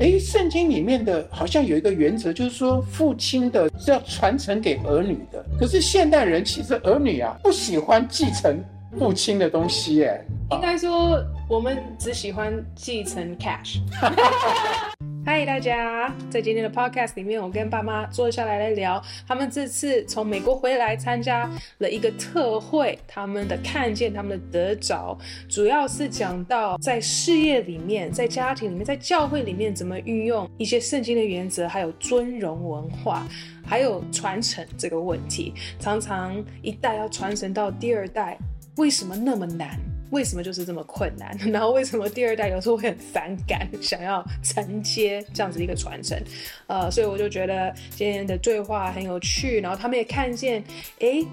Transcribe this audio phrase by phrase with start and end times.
[0.00, 5.44] 哎，圣经里面的好像有一个原则，就是说父亲的是要传承给儿女的。
[5.58, 8.62] 可是现代人其实儿女啊不喜欢继承
[8.96, 13.78] 父亲的东西，哎，应该说我们只喜欢继承 cash。
[15.30, 21.46] 嗨，大家，在今天的 podcast 里面，我跟爸妈坐下来来聊，他们这次从美国回来参加
[21.80, 33.28] 了一个特会，他们的看见，他们的得着，主要是讲到在事业里面，在家庭里面，在教会里面怎么运用一些圣经的原则，还有尊荣文化，
[33.66, 38.38] 还有传承这个问题，常常一代要传承到第二代，
[38.78, 39.78] 为什么那么难？
[40.10, 41.36] 为什么就是这么困难？
[41.52, 46.18] 然后为什么第二代有时候会很反感，想要承接这样子一个传承？
[46.66, 49.60] 呃，所以我就觉得今天的对话很有趣。
[49.60, 50.62] 然后他们也看见，
[51.00, 51.24] 哎，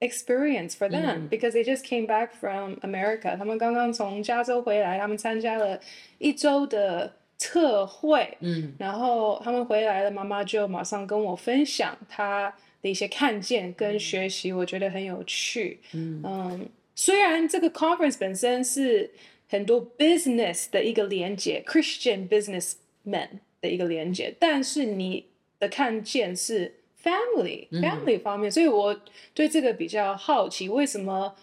[0.00, 1.52] experience for them，because、mm.
[1.52, 3.36] they just came back from America。
[3.36, 5.80] 他们刚刚从加州回来，他们参加了
[6.18, 8.72] 一周的特会，嗯，mm.
[8.78, 12.52] 然后他们回来了，妈妈就马上跟我分享她。
[12.81, 15.79] 的一些看见跟学习，我觉得很有趣。
[15.93, 19.11] 嗯，嗯，虽然这个 conference 本身是
[19.47, 25.27] 很多 business 的一个连接，Christian businessmen 的一个连接，但是你
[25.59, 28.99] 的看见是 family、嗯、family 方面，所以我
[29.33, 31.35] 对这个比较好奇，为什么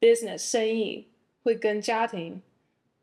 [0.00, 1.06] business 生意
[1.42, 2.40] 会跟家庭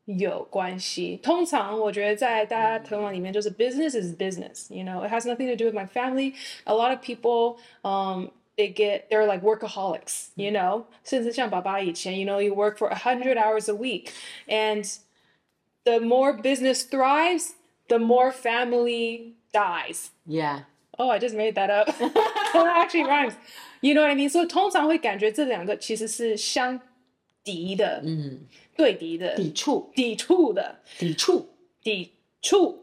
[0.05, 1.17] 有关系。
[1.17, 6.33] 通常我觉得在大家头脑里面就是 business is business，you know，it has nothing to do with my family.
[6.63, 12.87] A lot of people, um, they get they're like workaholics，you know，甚至像爸爸以前，you know, you work for
[12.87, 14.11] a hundred hours a week,
[14.47, 14.97] and
[15.83, 17.51] the more business thrives,
[17.89, 20.09] the more family dies.
[20.25, 20.61] Yeah.
[20.97, 21.87] Oh, I just made that up.
[22.53, 23.33] That actually rhymes.
[23.81, 24.29] You know what I mean?
[24.29, 26.79] 所以通常会感觉这两个其实是相
[27.43, 28.01] 敌的。
[28.03, 28.39] 嗯。
[28.77, 31.47] 对敌的，抵触，抵触的，抵触，
[31.81, 32.11] 抵
[32.43, 32.77] 触，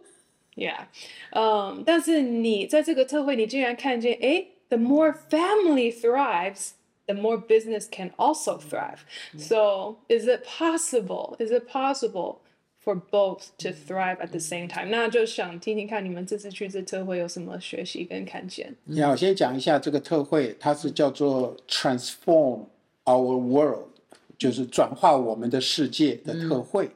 [0.57, 0.87] Yeah，
[1.31, 9.03] 嗯，um，但是你在这个特会，你竟然看见，诶，The more family thrives，the more business can also thrive.
[9.39, 11.37] So is it possible?
[11.39, 12.39] Is it possible
[12.85, 14.89] for both to thrive at the same time?
[14.91, 18.75] 那就想听听看你们这次去这特会有什么学习跟看见。
[18.83, 22.65] 你好，我先讲一下这个特会，它是叫做 Transform
[23.05, 23.91] Our World。
[24.40, 26.90] 就是转化我们的世界的特会，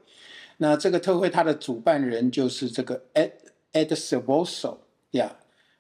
[0.58, 3.31] 那这个特会它的主办人就是这个 Ed
[3.74, 4.78] Ed Silvoso
[5.12, 5.36] 呀，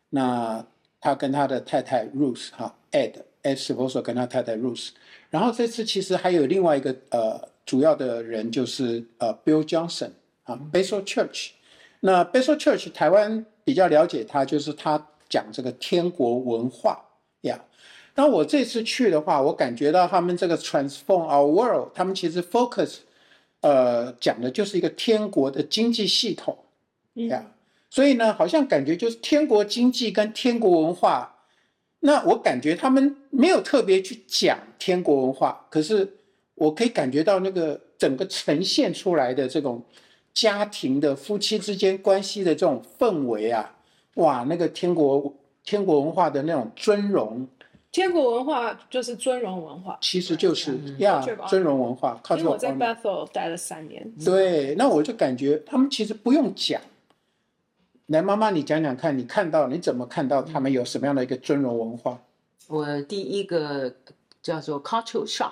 [0.09, 0.65] 那
[0.99, 4.89] 他跟他的太太 Ruth 哈 Ed Ed Silvoso 跟他太太 Ruth，
[5.29, 10.11] 然后这次其实还有另外一个呃主要的人就是呃 Bill Johnson
[10.43, 11.51] 啊 Basil Church，
[12.01, 17.05] 那 Basil Church 台湾比较了解他，就是他讲这个天国文化。
[18.15, 22.97] 那我这次去的话，我感觉到他们这个 Transform Our World，他们其实 focus，
[23.61, 26.55] 呃，讲的就是一个天国的经济系统，
[27.15, 27.51] 呀、嗯，
[27.89, 31.37] 所以呢，好像感觉就是天国经济跟天国文化。
[32.01, 36.17] 那我感觉他们没有特别去讲天国文化，可是
[36.53, 39.83] 我可以感觉到那个整个呈现出来的这种
[40.35, 43.75] 家庭的夫妻之间关系的这种氛围啊，
[44.17, 47.47] 哇，那个天国天国文化的那种尊荣。
[47.93, 52.19] 天国文化就是尊荣文化，其实就是呀，尊荣文化。
[52.31, 54.11] 因为我在 Bethel 待了三年。
[54.25, 56.81] 对，那我就感觉他们其实不用讲。
[58.07, 62.17] 来，妈妈，你讲讲看，你看到你怎么看到他们有什么样的一个尊荣文化？
[62.67, 63.95] 我第一个
[64.41, 65.51] 叫做 cultural shock，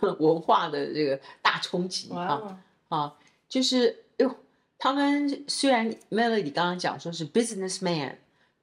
[0.18, 3.14] 文化的这个大冲击啊啊，
[3.50, 4.34] 就是哟，
[4.78, 8.14] 他们虽然 Melody 刚刚讲说是 businessman。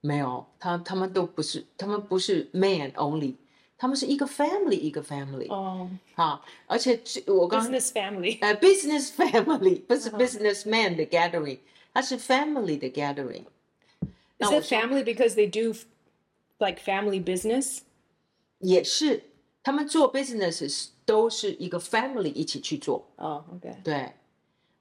[0.02, 3.36] 没有，他他们都不是，他们不是 man only，
[3.78, 5.48] 他们是一个 family 一个 family。
[5.52, 11.60] 哦，好，而且我刚 business family，呃，business family 不是 businessman 的 gathering，
[11.94, 13.46] 它是 family 的 gathering。
[14.40, 15.78] Is it family because they do
[16.58, 17.82] like family business？
[18.58, 19.24] 也是，
[19.62, 23.08] 他们做 business 都是一个 family 一起去做。
[23.18, 24.14] 哦，OK，对。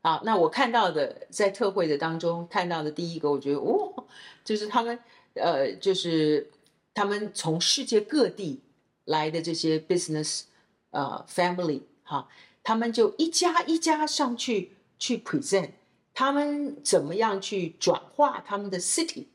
[0.02, 4.06] 好，那我看到的在特会的当中看到的第一个，我觉得哦，
[4.43, 4.99] 就是他们
[5.35, 6.50] 呃，就是
[6.94, 8.62] 他们从世界各地
[9.05, 10.44] 来的这些 business
[10.91, 12.29] 呃 family 哈，
[12.62, 15.73] 他们就一家一家上去去 present，
[16.14, 19.26] 他们怎么样去转化他们的 city，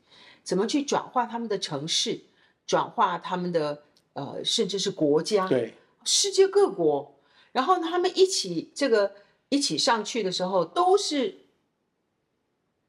[0.42, 2.22] 怎么去转化他们的城市，
[2.66, 3.84] 转化他们的
[4.14, 5.74] 呃，甚至是国家，对，
[6.04, 7.14] 世界各国，
[7.52, 9.12] 然后他们一起这个
[9.48, 11.38] 一起上去的时候，都是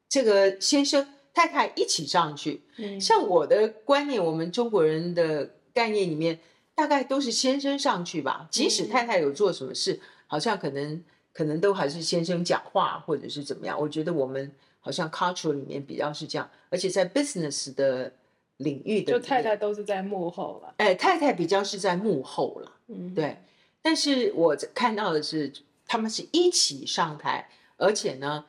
[0.08, 2.62] 这个先生太太一起上去。
[2.76, 6.40] 嗯，像我的观念，我们中国人的概念里面，
[6.74, 11.02] 大概都是先生上去吧，即使太太有做什么事，嗯、好像可能。
[11.30, 13.80] 可能都还是先生讲话，或者是怎么样？
[13.80, 14.50] 我觉得我们
[14.80, 18.12] 好像 culture 里面比较是这样，而且在 business 的
[18.56, 20.74] 领域的，就太太都是在幕后了。
[20.78, 23.36] 哎，太太比较是在幕后了，嗯，对。
[23.80, 25.52] 但是我看到的是，
[25.88, 28.44] 他们是一起上台，而且呢，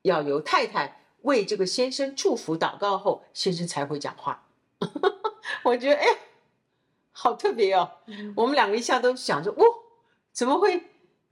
[0.00, 4.46] 要由太太为这个先生祝福祷告后，先生才会讲话。
[5.64, 6.06] 我觉得哎，
[7.12, 7.90] 好特别哦。
[8.06, 9.64] 嗯、我们两个一下都想着，哦，
[10.32, 10.84] 怎么会？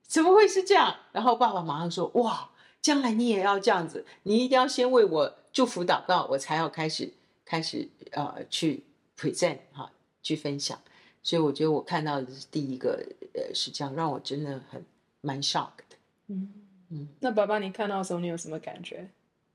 [0.06, 0.94] 怎么会是这样？
[1.12, 2.50] 然后爸爸马上说：“哇，
[2.82, 7.10] 将来你也要这样子，你一定要先为我祝福祷告，我才要开始
[7.44, 8.84] 开始呃去
[9.18, 9.90] present 哈，
[10.22, 10.78] 去分享。
[11.22, 13.02] 所以我觉得我看到的是第一个
[13.32, 14.84] 呃是这样，让我真的很
[15.24, 15.96] 蛮 shock 的。
[16.28, 16.52] 嗯
[16.90, 19.08] 嗯，那爸爸你看到的时候你有什么感觉？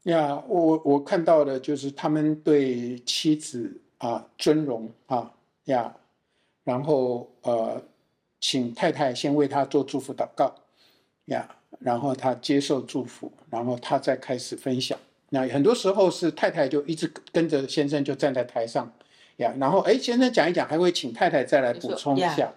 [0.04, 5.32] 呀，我我看到的就是他们对妻子啊尊荣啊
[5.66, 5.96] 呀，
[6.64, 7.82] 然后呃。”
[8.42, 10.56] 请太太先为他做祝福祷告，
[11.26, 11.46] 呀，
[11.80, 14.98] 然后他接受祝福，然后他再开始分享。
[15.32, 18.90] 那很多时候是太太就一直跟着先生就站在台上，
[19.36, 22.54] 呀，然后哎，先生讲一讲，还会请太太再来补充一下，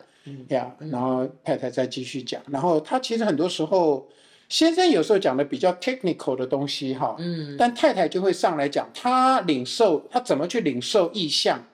[0.48, 2.40] 呀，然后太太再继续讲。
[2.48, 4.08] 然后他其实很多时候，
[4.48, 11.64] 先生有时候讲的比较 technical 的东西哈，嗯，但太太就会上来讲，他领受他怎么去领受意象。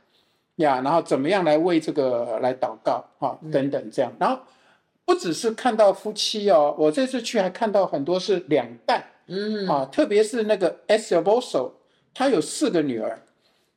[0.57, 3.39] 呀，然后怎么样来为这个来祷告哈？
[3.53, 4.41] 等等这样，然后
[5.05, 11.75] 不只是看到夫妻哦，我这次去还看到很多是两代，嗯啊，特别是那个 Esposo，
[12.13, 13.23] 他有四个女儿，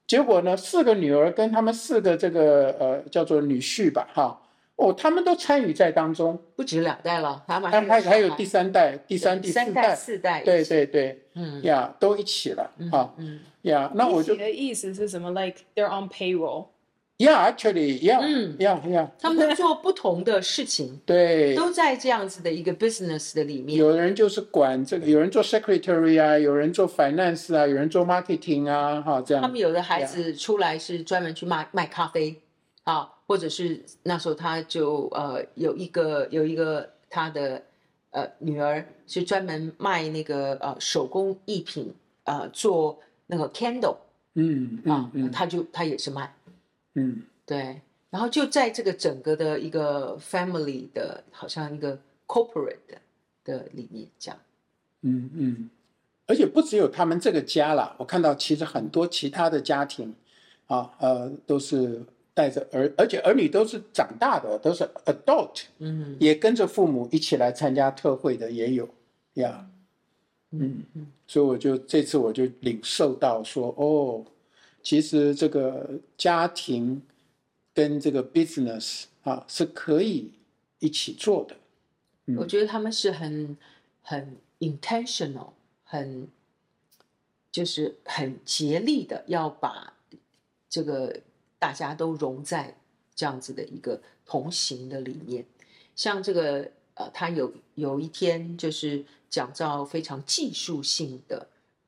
[0.07, 4.41] 结果呢，四个女儿跟他们四个这个呃叫做女婿吧，哈，
[4.75, 16.67] 哦，他们都参与在当中，不止两代了，他们还还有第三代、第三、第四代、四代，对对对，嗯呀，都一起了，啊，嗯呀，那我就你的意思是什么？Like they're on payroll。
[17.19, 19.07] Yeah, actually, yeah, 嗯，yeah, yeah.
[19.21, 23.77] 他们在做不同的事情， 对，都在这样子的一个 business 的里面。
[23.77, 29.43] 有人就是管这个，有人做 secretary 啊，有人做 finance 啊，有人做 marketing 啊，哈，这样。
[29.43, 32.41] 他们有的孩子出来是专门去卖卖咖啡，
[32.85, 37.63] 啊，或者是那时候他就呃有一个有一个他的
[38.09, 41.93] 呃女儿是专门卖那个呃手工艺品，
[42.25, 43.95] 呃做那个 candle，
[44.33, 46.35] 嗯啊，他就他也是卖。
[46.95, 47.79] 嗯，对，
[48.09, 52.97] 然后就在这个整个的一个 family 的，好像一个 corporate 的
[53.45, 54.37] 的里面这样。
[55.03, 55.69] 嗯嗯，
[56.27, 60.13] 而且不只有他们这个家啦，我看到其实很多其他的家庭，
[60.67, 62.03] 啊呃，都是
[62.41, 68.89] 带着儿，而且儿女都是长大的，都是 adult，嗯，也跟着父母一起来参加特会的也有，
[69.35, 69.69] 呀，
[70.49, 74.25] 嗯嗯，所以我就这次我就领受到说，哦。
[74.81, 77.03] 其实这个家庭
[77.71, 80.31] 跟这个 business 啊是可以
[80.79, 81.55] 一起做的。
[82.25, 83.55] 嗯、我觉得他们是很
[84.01, 85.51] 很 intentional，
[85.83, 86.27] 很
[87.51, 89.93] 就是很竭力的要把
[90.67, 91.21] 这个
[91.61, 92.75] 大家都融在
[93.13, 95.45] 这样子的一个同行的里面。
[95.95, 101.47] 像这个呃，他有有一天就是讲到非常技术性的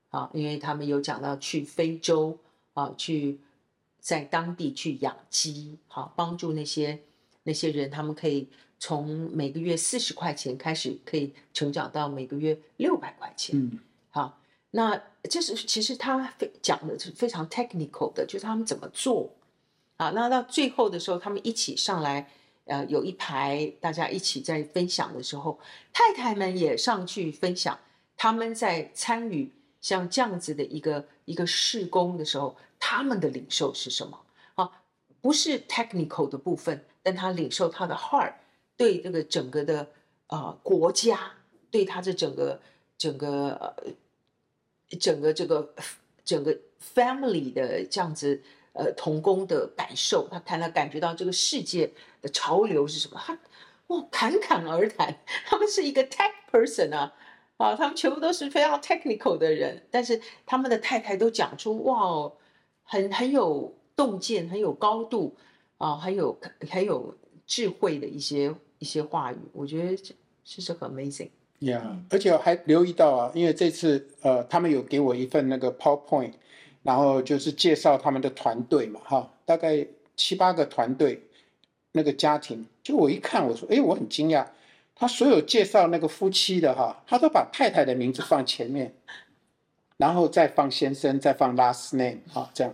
[0.09, 2.37] 啊，因为他们有讲到去非洲。
[2.75, 3.39] 啊，去
[3.99, 7.03] 在当地去养鸡，好帮助那些
[7.43, 8.49] 那些人，他们可以
[8.79, 13.55] 从每个月四十块钱开始，可以成长到每个月六百块钱。
[13.59, 14.39] 嗯，好，
[14.71, 14.99] 那
[15.29, 19.31] 这是其实他非讲的是非常 technical 的，就是他们怎么做。
[19.97, 22.29] 啊，那到最后的时候，他们一起上来，
[22.65, 25.59] 呃，有一排大家一起在分享的时候，
[25.91, 27.79] 太太们也上去分享，
[28.17, 29.51] 他们在参与。
[29.83, 34.17] 像这样子的一个一个事工的时候，他们的领受是什么？
[34.55, 34.71] 啊，
[35.19, 38.31] 不是 technical 的部分，但他领受他的 heart，
[38.77, 39.85] 对这个整个的、
[40.27, 41.33] 呃、国家，
[41.69, 42.61] 对他这整个
[42.97, 45.75] 整个呃整个这个
[46.23, 46.57] 整个
[46.95, 48.41] family 的这样子
[48.73, 53.19] 呃同工的感受，他看他感觉到这个世界的潮流是什么？
[53.25, 53.39] 他
[53.87, 57.13] 哇侃侃而谈，他们是一个 tech person 啊。
[57.57, 62.29] 啊，他们全部都是非常 technical 的人，但是他们的太太都讲出哇，
[62.83, 65.37] 很很有洞见，很有高度
[65.77, 66.35] 啊，很有
[66.69, 67.15] 很有
[67.45, 69.95] 智慧的一些一些话语，我觉得
[70.43, 71.29] 这是很 amazing。
[71.59, 76.33] 呀、yeah，而且还留意到啊，因为这次呃，他们有给我一份那个 PowerPoint，
[76.83, 79.85] 然后就是介绍他们的团队嘛，哈，大概
[80.15, 81.21] 七八个团队，
[81.93, 84.45] 那个家庭，就我一看，我说，哎，我很惊讶，
[84.93, 88.93] 他所有介绍那个夫妻的哈，他都把太太的名字放前面，
[89.97, 92.73] 然后再放先生，再放 last name，哈，这样，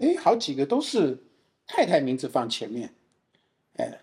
[0.00, 1.18] 哎，好几个都是
[1.66, 2.94] 太太名字放前面，
[3.76, 4.00] 哎，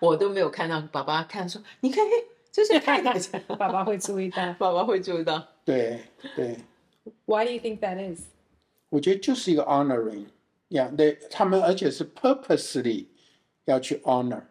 [0.00, 2.04] 我都没有看到爸爸看说，你看。
[2.52, 3.16] 这是太太，
[3.56, 5.40] 爸爸会注意到，爸爸会注意到。
[5.64, 6.00] 对
[6.34, 6.56] 对。
[7.24, 8.22] Why do you think that is？
[8.90, 10.26] 我觉得就是一个 honoring，
[10.68, 13.06] 呀、对，他们而且是 purposely
[13.64, 14.42] 要去 honor，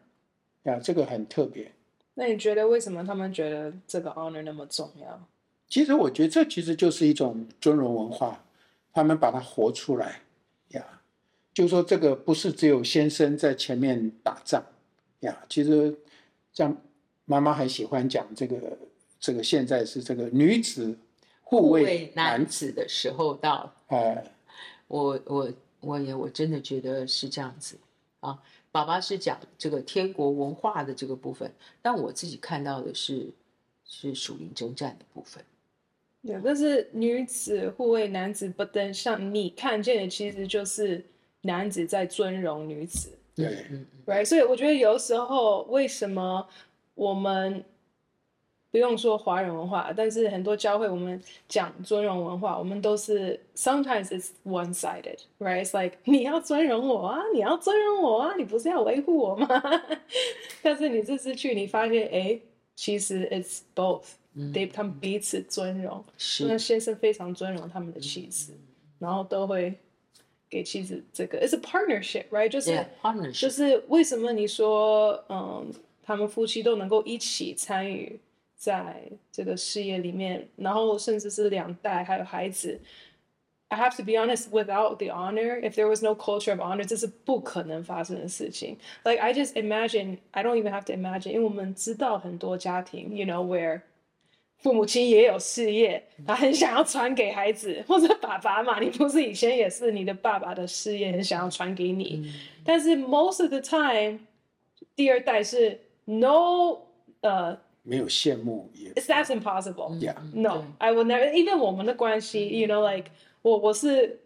[0.63, 1.71] 呀、这个很特别。
[2.15, 5.27] 那你觉得为什么他们觉得这个 honor 那么重要？
[5.67, 8.43] 其实我觉得这其实就是一种尊荣文化，
[8.91, 10.21] 他们把它活出来，
[10.69, 10.83] 呀、
[11.53, 14.65] 就是说这个不是只有先生在前面打仗，
[15.19, 15.95] 呀、其实
[16.51, 16.75] 像。
[17.31, 18.75] 妈妈很喜欢讲这个，
[19.19, 20.97] 这个现在是这个女子
[21.43, 23.71] 护卫男子的时候到。
[23.95, 24.23] 哎，
[24.87, 27.77] 我我我也我真的觉得是这样子
[28.19, 28.41] 啊。
[28.71, 33.29] 爸爸是讲这个天国文化的这个部分，但我自己看到的是
[33.83, 35.43] 是属灵征战的部分。
[36.21, 41.03] 对，但是女子护卫男子，不登上你看见的，其实就是
[41.41, 43.09] 男子在尊荣女子。
[43.33, 44.25] 对，嗯，right。
[44.25, 46.47] 所以我觉得有时候为什么？
[46.95, 47.63] 我们
[48.71, 55.65] 不用说华人文化，但是很多教会我们讲尊荣文化，我们都是 sometimes it's one-sided, right?
[55.65, 59.47] It's like 你要尊荣我啊，你要尊荣我啊，你不是要维护我吗？
[60.61, 62.39] 但是你这次去，你发现哎，
[62.75, 64.03] 其实 it's both，
[64.53, 66.03] 对、嗯、他们彼此尊荣。
[66.17, 68.59] 是，那先生非常尊荣他们的妻子，嗯、
[68.99, 69.73] 然后都会
[70.49, 72.49] 给妻子这个，it's a partnership, right?
[72.49, 75.73] 就是、yeah, 就是为什么你说嗯？
[76.01, 78.19] 他们夫妻都能够一起参与
[78.58, 82.80] 在这个事业里面，然后甚至是两代还有孩子。
[83.68, 88.78] I have to be honest, without the honor, if there was no culture of honor，这是不可能发生的事情。
[89.04, 93.80] Like I just imagine, I don't even have to imagine，因为我们知道很多家庭，you know where
[94.58, 102.32] 父母亲也有事业，他很想要传给孩子，或者爸爸嘛，你不是以前也是你的爸爸的事业很想要传给你，嗯、
[102.64, 104.20] 但是 most of the time，
[104.94, 105.80] 第二代是。
[106.06, 106.80] No，
[107.22, 108.90] 呃、uh， 没有羡慕也。
[108.94, 109.98] That's impossible.
[109.98, 110.16] Yeah.
[110.32, 111.30] No, I will never.
[111.32, 113.10] Even 我们的关系，you know, like
[113.42, 114.20] 我我是，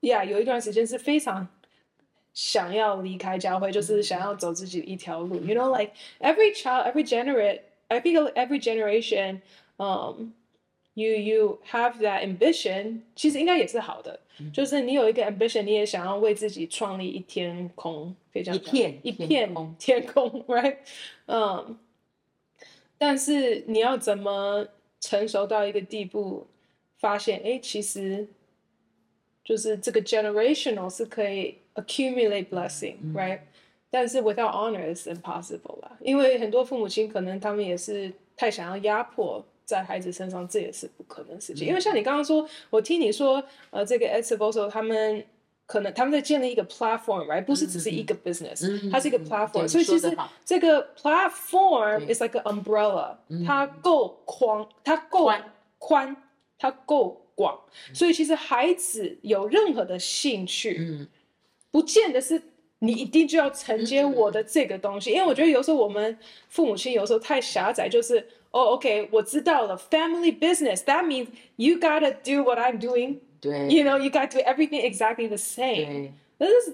[0.00, 1.48] Yeah，有一段时间是非常
[2.34, 5.36] 想要离开教会，就是想要走自己的一条路。
[5.36, 9.40] You know, like every child, every generate, I think every generation,
[9.78, 10.32] um,
[10.94, 13.00] you you have that ambition.
[13.14, 14.20] 其实应该也是好的，
[14.52, 18.14] 就是你有一个 ambition，你也想要为自己创立一天空。
[18.30, 20.76] 非常一片一片天空，right？
[21.24, 21.78] 嗯，
[23.03, 24.63] 但是你要怎么
[24.99, 26.45] 成熟到一个地步，
[26.99, 28.27] 发现哎，其实
[29.43, 33.37] 就是这个 generational 是可以 accumulate blessing，right？
[33.37, 33.47] 嗯，
[33.89, 41.65] 但是 without honor is impossible 啦，因为很多父母亲可能他们也是太想要压迫在孩子身上，这也是不可能的事情。
[41.65, 45.25] 嗯，因为像你刚刚说，我听你说，呃，这个 Etzvoso 他们。
[45.71, 47.45] 可能他们在建立一个 platform，right？
[47.45, 49.69] 不是只是一个 business，、嗯、它是一个 platform、嗯。
[49.69, 55.31] 所以其实这个 platform is like an umbrella，、嗯、它够宽，它够
[55.77, 56.13] 宽，
[56.59, 57.57] 它够广。
[57.93, 61.07] 所以其实孩子有任何的兴趣，嗯、
[61.71, 62.41] 不见得是
[62.79, 65.13] 你一定就要承接我的这个东西、嗯。
[65.13, 68.19] 因为我觉得有时候我们父母亲有时候太狭窄，就是
[68.51, 73.19] 哦，OK，我知道了，family business，that means you gotta do what I'm doing。
[73.41, 76.11] 对，you know, you got to do everything exactly the same.
[76.37, 76.73] This is,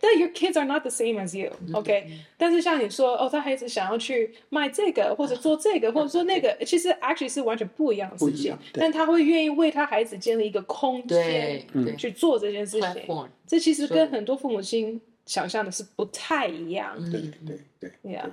[0.00, 8.56] that your kids are not the same as you, OK？、嗯、但是像你说，哦，他孩子想要去卖这个，或者做这个，或者说那个，其实 actually 是完全不一样的事情。
[8.74, 11.64] 但他会愿意为他孩子建立一个空间，
[11.96, 13.28] 去做这件事情。
[13.46, 16.94] 这其实跟很多父母亲想象的是不太一样。
[17.10, 18.30] 对对对，Yeah，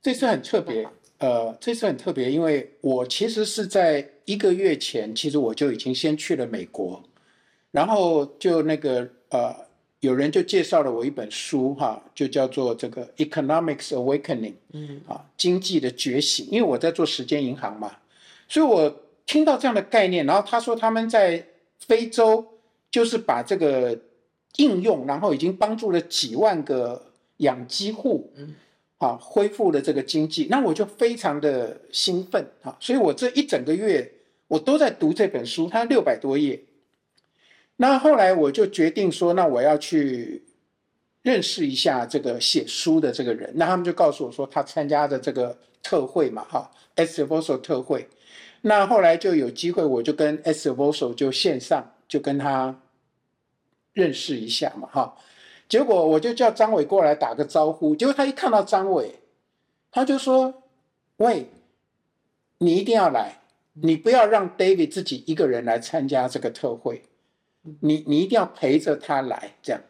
[0.00, 0.88] 这次很特别。
[1.18, 7.02] 呃，这次很特别，因为我其实是在一个月前，其实我就已经先去了美国，
[7.70, 9.54] 然后就那个呃，
[10.00, 16.46] 有人就介绍了我一本书哈，就叫做这个 Economics Awakening，嗯，啊，经济的觉醒。
[16.50, 17.96] 因为我在做时间银行嘛，
[18.48, 21.46] 所以我听到这样的概念，然后他说他们在
[21.78, 22.46] 非洲
[22.90, 23.98] 就是把这个
[24.56, 28.54] 应用，然后已经帮助了几万个养鸡户，嗯。
[29.02, 32.76] 啊，恢复了这个经济，那我就非常的兴奋啊！
[32.78, 34.08] 所以我这一整个月
[34.46, 36.62] 我都在读这本书，它六百多页。
[37.78, 40.44] 那后来我就决定说，那我要去
[41.22, 43.50] 认识一下这个写书的这个人。
[43.56, 48.08] 那他们就告诉我说，他参加的这个特会嘛，哈，Esvoso 特会。
[48.60, 52.80] 那后来就有机会，我就跟 Esvoso 就线上就跟他
[53.94, 55.16] 认识一下嘛，哈。
[55.72, 59.14] 结果我就叫张伟过来打个招呼，结果他一看到张伟，
[59.90, 60.52] 他就说
[61.16, 61.46] ：“喂，
[62.58, 63.38] 你一定要来，
[63.80, 67.04] 你不要让 David 自己一个人来参加这个特会，
[67.80, 69.80] 你你一定要陪着他来，这样。”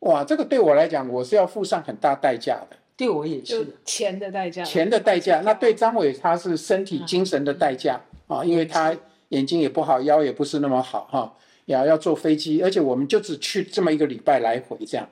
[0.00, 2.76] 哇，这个对我来讲，我是要付上很大代价的。
[2.94, 4.62] 对我也是，钱的代价。
[4.62, 5.40] 钱的代价。
[5.40, 8.94] 那对张伟，他是身体、精神的代价啊，因为他
[9.30, 15.08] 眼睛也不好，腰也不是那么好哈，也要坐飞机，而且我们就只去这么一个礼拜来回这样。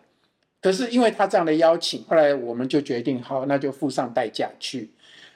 [0.60, 4.90] 可是因为他这样的邀请，后来我们就决定，好，那就付上代价去。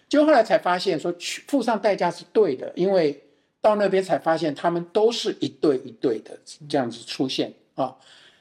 [0.09, 3.23] 就后来才发现，说去付上代价是对的，因为
[3.61, 6.39] 到那边才发现，他们都是一对一对的
[6.69, 7.97] 这样子出现啊。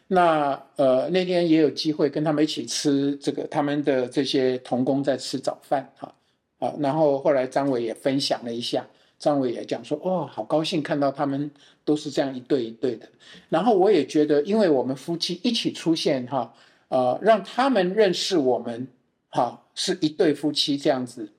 [0.07, 6.13] 那呃那天也有机会跟他们一起吃这个他们的这些同工在吃早饭哈
[6.59, 8.85] 啊，然后后来张伟也分享了一下，
[9.17, 11.49] 张伟也讲说哦，好高兴看到他们
[11.85, 13.07] 都是这样一对一对的，
[13.47, 16.53] 然后我也觉得，因为我们夫妻一起出现哈，
[16.91, 18.87] 呃让他们认识我们
[19.29, 21.31] 哈是一对夫妻这样子，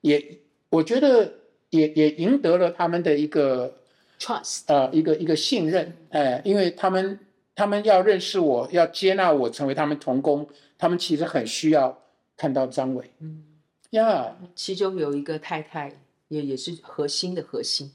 [0.00, 0.38] 也
[0.70, 1.34] 我觉得
[1.68, 3.74] 也也赢得了他们的一个
[4.18, 7.18] trust 呃一个一个信任哎，因为他们。
[7.52, 10.48] 他们要认识我，要接纳我成为他们同工，
[10.78, 11.94] 他们其实很需要
[12.34, 13.10] 看到张伟。
[13.18, 13.44] 嗯，
[13.90, 17.92] 呀，其中有一个太太也也是核心的核心。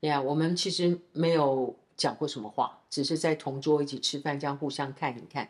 [0.00, 5.48] 呀，我们其实没有讲过什么话，只是在同桌一起吃饭，这样互相看一看。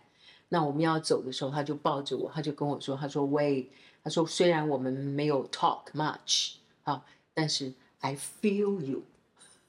[0.50, 3.71] 那我们要走的时候，他就抱着我，他就跟我说：“他说喂，
[4.04, 9.02] 他说虽然我们没有 talk much 啊，但是 I feel you。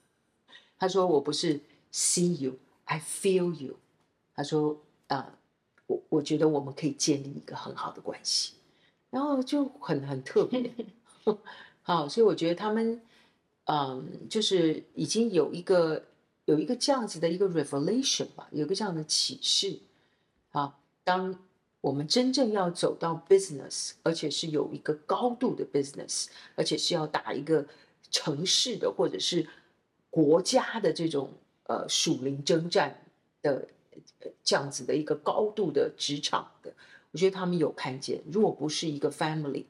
[0.78, 1.62] 他说我不是
[1.94, 2.58] see you。”
[2.92, 3.78] I feel you，
[4.36, 5.34] 他说啊、
[5.88, 8.56] 我我觉得我们可以建立一个很好的关系，
[9.10, 10.70] 然后就很很特别，
[11.84, 13.02] 好，所以我觉得他们
[13.64, 16.04] 嗯，就是已经有一个
[16.44, 19.80] 有一个这样子的一个 revelation 吧，有一个这样的启示
[20.52, 20.78] 啊。
[21.04, 21.38] 当
[21.82, 27.66] 我们真正要走到 business，而且是有一个高度的 business，而且是要打一个
[28.10, 29.48] 城市的或者是
[30.10, 31.32] 国家的这种。
[31.66, 33.02] 呃，属灵征战
[33.42, 33.66] 的
[34.44, 36.74] 这样子的一个高度的职场的，
[37.12, 38.22] 我觉得他们有看见。
[38.30, 39.64] 如果不是一个 family，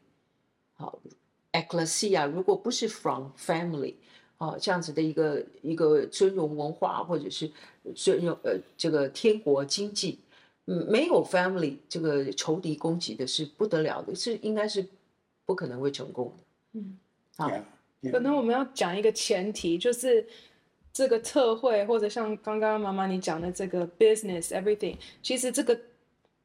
[0.73, 0.97] 好
[1.51, 3.93] ，ecclesia，如果不是 from family，
[4.37, 7.51] 啊，这样子的一个一个尊荣文化，或者是
[7.93, 10.17] 尊荣呃这个天国经济，
[10.65, 14.85] 嗯，没有 family，这个仇敌攻击的是不得了的，是应该是
[15.45, 16.43] 不可能会成功的。
[16.79, 16.97] 嗯，
[17.37, 17.51] 好，
[18.11, 20.25] 可能我们要讲一个前提，就是。
[20.93, 25.79] 这个特惠或者像刚刚妈妈你讲的这个 business everything，其实这个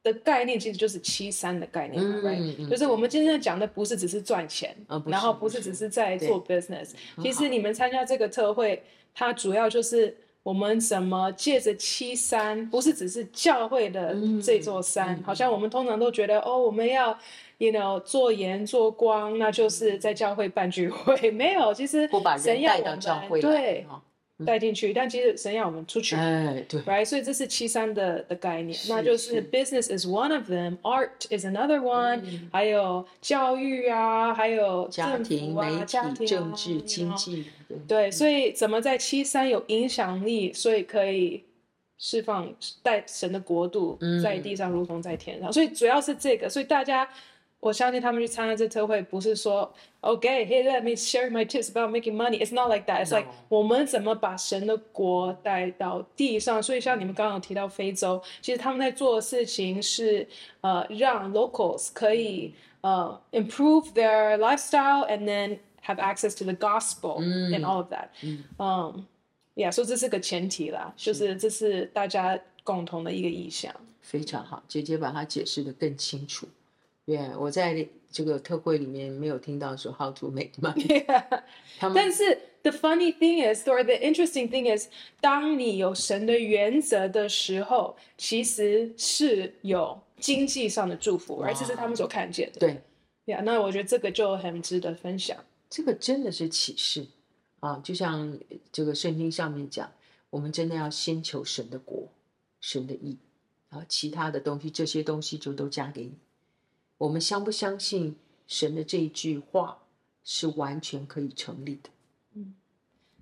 [0.01, 8.81] 的概念其实就是七三的概念，对、嗯嗯，就是我们今天讲的不是只是赚钱，嗯、然后不是只是在做 business，其实你们参加这个特会，
[9.13, 10.15] 它主要就是
[10.47, 17.09] 我们怎么借着七山，不是只是教会的这座山，嗯、好像我们通常都觉得哦，我们要
[17.57, 22.97] you know 做盐做光，那就是在教会办聚会， 没有，其实神要我们
[23.41, 23.85] 对。
[24.45, 29.41] 带进去，但其实神要我们出去，哎，对，right，所以这是七三的的概念，那就是。
[29.51, 41.43] business is one of them，art is another one，嗯，还有教育啊，还有家庭、媒体、家庭啊，政治、经济，对，对，所以怎么在七三有影响力，所以可以
[41.97, 47.07] 释放带神的国度在地上，如同在天上，嗯，所以主要是这个，所以大家。
[47.60, 53.06] 我相信他们去参加这特会，不是说 OK，Hey，let me share my tips about making money。It's not like that.
[53.06, 56.60] It's like 我们怎么把神的国带到地上。
[56.60, 60.26] 所以像你们刚刚有提到非洲，其实他们在做的事情是
[60.62, 67.92] 呃让 locals 可以呃 improve their lifestyle and then have access to the gospel and all of
[67.92, 68.08] that。
[68.22, 73.72] 嗯，um，yeah，所以这是个前提啦，就是这是大家共同的一个意向。
[74.00, 76.48] 非常好，姐姐把它解释得更清楚。
[77.07, 81.05] 对、yeah，我在这个特会里面没有听到说 how to make money。
[81.05, 81.43] Yeah.
[81.79, 84.89] 但是 the funny thing is, or the interesting thing is，
[85.21, 92.59] 当你有神的原则的时候，其实是有经济上的祝福，而这是他们所看见的。
[92.59, 92.81] 对，
[93.25, 95.37] 呀、yeah，那我觉得这个就很值得分享。
[95.69, 97.07] 这个真的是启示
[97.61, 97.79] 啊！
[97.83, 98.37] 就像
[98.71, 99.89] 这个圣经上面讲，
[100.29, 102.09] 我们真的要先求神的国、
[102.59, 103.17] 神的义，
[103.69, 106.13] 然后其他的东西，这些东西就都加给你。
[106.97, 108.15] 我们相不相信
[108.47, 109.79] 神的这一句话
[110.23, 111.89] 是完全可以成立的？
[112.35, 112.55] 嗯，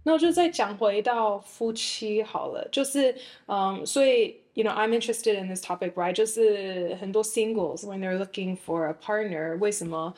[0.03, 3.15] 那我就再讲回到夫妻好了，就是
[3.47, 6.13] 嗯，所以 you know I'm interested in this topic, right？
[6.13, 10.13] 就是很多 singles when they're looking for a partner，为什么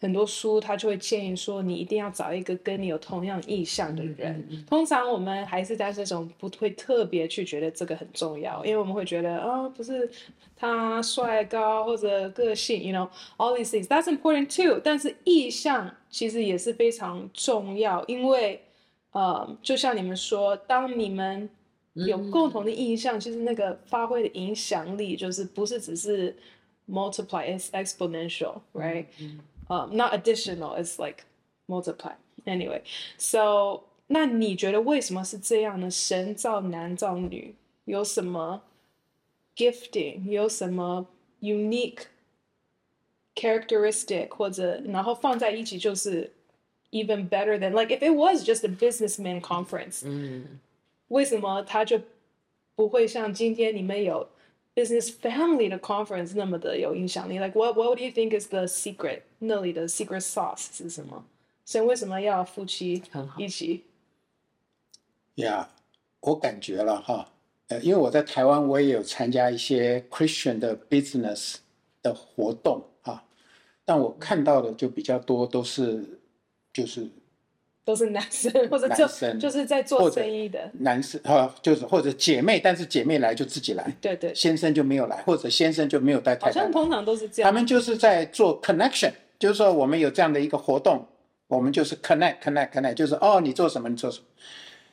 [0.00, 4.64] 很多书他就会建议说你一定要找一个跟你有同样意向的人。
[4.66, 10.10] 通常我们还是在这种不会特别去觉得这个很重要，因为我们会觉得啊、哦，不是
[10.56, 14.80] 他帅高或者个性，you know all these things that's important too。
[14.82, 18.60] 但是意向其实也是非常重要，因为。
[19.12, 21.50] 呃，就像你们说，当你们
[21.94, 26.32] 有共同的意向，其实那个发挥的影响力就是不是只是
[26.88, 29.06] multiply, it's exponential，right？
[29.69, 31.23] 呃，not additional, it's like
[31.67, 32.13] multiply.
[32.45, 32.81] Anyway,
[33.17, 35.89] so 那你觉得为什么是这样呢？
[35.89, 38.63] 神造男造女有什么
[39.55, 41.07] gifting，有什么
[41.41, 42.03] unique
[43.35, 46.31] characteristic，或者然后放在一起就是。
[46.91, 50.61] even better than like if it was just a businessman conference，嗯，
[51.09, 51.99] 为什么他就
[52.73, 54.29] 不会像今天你们有
[54.74, 59.22] Business family 的 conference 那么的有影响力？Like what what do you think is the secret？
[59.38, 61.24] 那里的 secret sauce 是什么？
[61.64, 63.02] 所以为什么要夫妻
[63.36, 63.84] 一起？
[65.36, 67.32] 呀，yeah, 我感觉了哈，
[67.68, 71.56] 呃，因为我在台湾我也有参加一些 Christian 的 business
[72.02, 73.24] 的活动哈，
[73.84, 76.18] 但我看到的就比较多都是。
[76.72, 77.10] 就是
[77.84, 79.06] 都是男生或者就
[79.38, 86.46] 就是在做生意的男生哈，就是或者姐妹，但是姐妹来就自己来，对对，先生就没有来，或者先生就没有带太太。
[86.46, 87.50] 好像通常都是这样。
[87.50, 91.06] 他们就是在做 connection，就是说我们有这样的一个活动，
[91.48, 94.24] 我们就是 connect connect connect，就是哦，你做什么，你做什么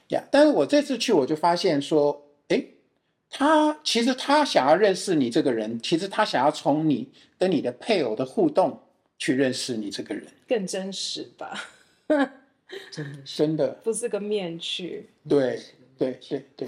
[0.10, 0.24] 呀？
[0.32, 2.76] 但是我这次去，我就发现说，诶，
[3.30, 8.82] 他其实他想要认识你这个人，其实他想要从你跟你的配偶的互动
[9.20, 11.66] 去认识你这个人，更真实吧。
[12.92, 15.10] 真的，真的不是个面具。
[15.28, 15.62] 对，
[15.98, 16.68] 对，对，对。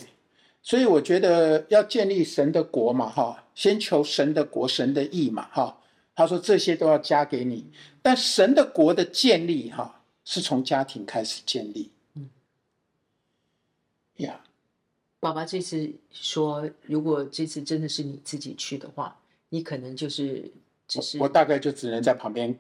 [0.62, 5.82] 所以我觉得要建立神的国嘛，哈，先求神的国、神的义嘛，哈。
[6.16, 11.92] 他说这些都要加给你，但神的国的建立，哈，是从家庭开始建立。
[12.16, 12.30] 嗯，
[14.18, 14.44] 呀，
[15.22, 20.52] 爸爸这次说，如果这次真的是你自己去的话，你可能就是
[20.88, 22.58] 只是我，我大概就只能在旁边。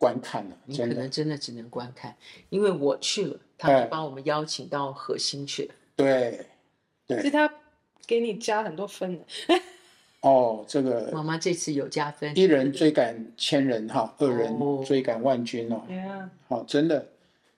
[0.00, 2.16] 观看了，你可能真的只能观看，
[2.48, 5.74] 因为我去了，他们把我们邀请到核心去了。
[5.94, 6.46] 对，
[7.06, 7.52] 对，是他
[8.06, 9.24] 给你加很多分的。
[10.22, 15.82] 哦，这个妈妈这次有加分，一人追赶千人哈，二人追赶万军哦。
[16.48, 17.06] 好，真的，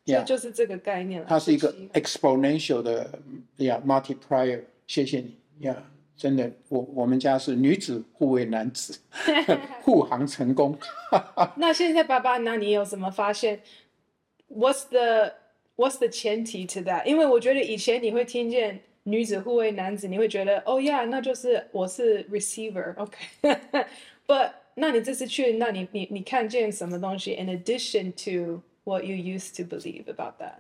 [0.05, 1.26] 这，就是这个概念了。
[1.28, 3.20] 它是一个 exponential 的
[3.59, 4.64] 呀，multiplier。
[4.88, 5.90] 谢谢你呀。
[6.23, 8.97] 真的，我我们家是女子护卫男子，
[9.83, 10.79] 护航成功。
[11.59, 13.61] 那现在爸爸，那你有什么发现
[14.49, 15.35] ？What's the
[15.75, 17.05] What's the 前提 to that？
[17.07, 23.19] 因为我觉得以前你会听见女子护卫男子，你会觉得哦呀，那就是我是 receiver，OK。
[24.29, 30.59] But 那你这次去，那你你你看见什么东西？In addition to what you used to believe about that？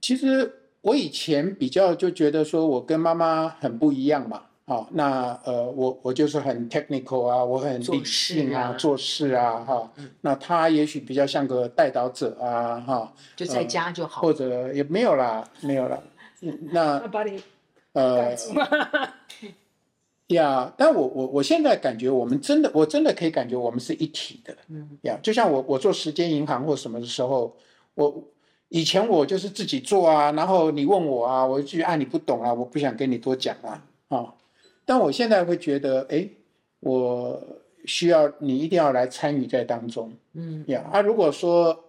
[0.00, 0.62] 其实。
[0.84, 15.98] 我以前比较就觉得说，我跟妈妈很不一样嘛，好，那呃，我我就是很 technical 啊，我很理性啊，做事啊，哈，那他也许比较像个带导者啊，哈，就在家就好，或者也没有啦，没有啦，
[16.72, 17.00] 那
[17.94, 18.36] 呃，
[20.26, 27.56] 呀， 但我我我现在感觉我们真的，我真的可以感觉我们是一体的，嗯，呀，就像我我做时间银行或什么的时候，
[27.94, 28.22] 我。
[28.68, 34.34] 以前我就是自己做啊，然后你问我啊，我就去啊，你不懂啊，我不想跟你多讲啊，啊，
[34.84, 36.28] 但我现在会觉得，哎，
[36.80, 37.40] 我
[37.84, 40.64] 需要你一定要来参与在当中，嗯。
[40.68, 41.84] 呀，啊，如果说，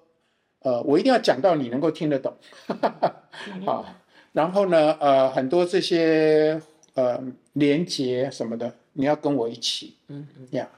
[0.59, 2.33] 呃，我一定要讲到你能够听得懂，
[2.67, 3.23] 哈哈哈，
[3.65, 3.85] 好，
[4.33, 6.61] 然后呢，呃，很多这些
[6.93, 10.47] 呃连接什么的，你要跟我一起，嗯嗯。
[10.51, 10.69] 呀，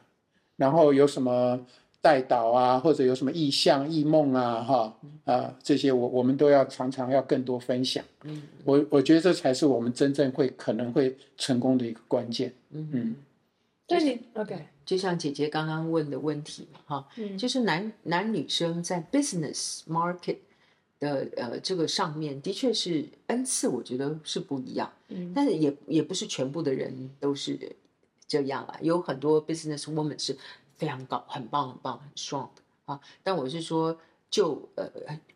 [0.56, 1.60] 然后有什么？
[2.08, 8.02] 带导啊，或者有什么意象、异梦啊，哈啊，这些我我们都要常常要更多分享。
[8.24, 12.54] 嗯，我我觉得这才是我们真正会可能会成功的一个关键。
[12.70, 13.16] 嗯嗯，
[13.86, 20.38] 对你 OK，就像姐姐刚刚问的问题嘛，哈，嗯，就是男男女生在 business market
[21.02, 24.90] 的呃这个上面的确是恩赐，我觉得是不一样。
[25.10, 27.60] 嗯，但是也也不是全部的人都是
[28.26, 30.38] 这样啊，有很多 business woman 是。
[30.78, 32.50] 非常高，很棒，很棒，很 strong
[32.86, 33.00] 啊！
[33.24, 34.90] 但我是说，就呃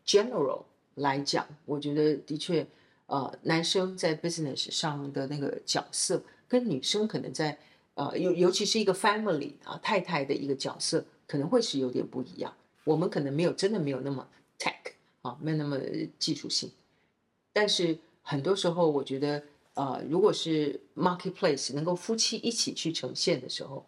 [0.05, 0.63] general
[0.95, 2.65] 来讲，我觉得的确，
[3.07, 7.57] 呃，男生在 business 上的那个角色，跟女生可能在
[7.95, 12.53] 呃尤尤其是一个 family 啊太太的一个角色，可能会是有点不一样。
[12.83, 14.27] 我们可能没有真的没有那么
[14.59, 15.77] tech 啊，没有那么
[16.17, 16.71] 技术性。
[17.53, 23.85] 但是很多时候，我觉得，呃，如果是 marketplace 能够夫妻一起去呈现的时候，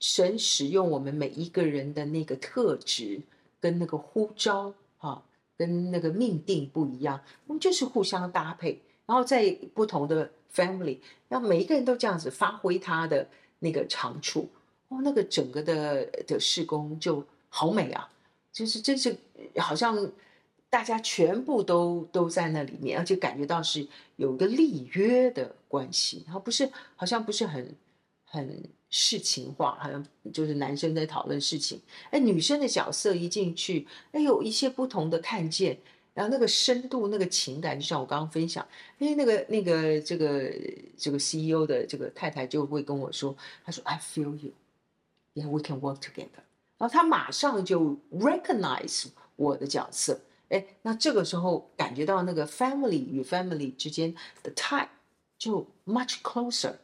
[0.00, 3.20] 神使用我们每一个人的那个特质
[3.60, 5.22] 跟那个呼召啊，
[5.56, 13.28] 跟那个命定不一样，我们就是互相搭配，然后在不同的 family，让每一个人都这样子发挥他的
[13.58, 14.48] 那个长处，
[14.88, 18.08] 哦，那个整个的的施工就好美啊，
[18.52, 19.16] 就是真是
[19.56, 20.12] 好像。
[20.68, 27.74] 大家全部都都在那里面，而且感觉到是有一个立约的关系，然后不是好像不是很
[28.24, 28.62] 很
[28.98, 31.78] 事情化，好像就是男生在讨论事情，
[32.10, 35.78] 哎，女生的角色一进去，哎，有一些不同的看见，
[36.14, 38.66] 然后那个深度、那个情感，就像我刚刚分享，
[38.98, 40.50] 哎，那个那个这个
[40.96, 46.42] 这个 CEO 的这个太太就会跟我说，她说 I feel you，yeah we can work together，
[46.78, 50.18] 然后她马上就 recognize 我的角色。
[50.48, 54.88] 哎，那这个时候感觉到那个 family 与 family 之间的 tie
[55.36, 56.76] 就 much closer，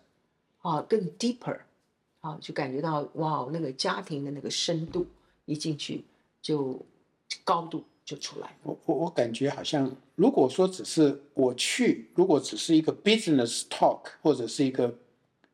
[0.61, 1.61] 啊，更 deeper，
[2.23, 5.07] 啊，就感觉到哇，那个家庭的那个深度
[5.45, 6.03] 一进去
[6.41, 6.81] 就
[7.45, 8.57] 高度就出来。
[8.63, 14.95] 我我我感觉好像，如果说只是我去，如果只是一个 business talk 或者是一个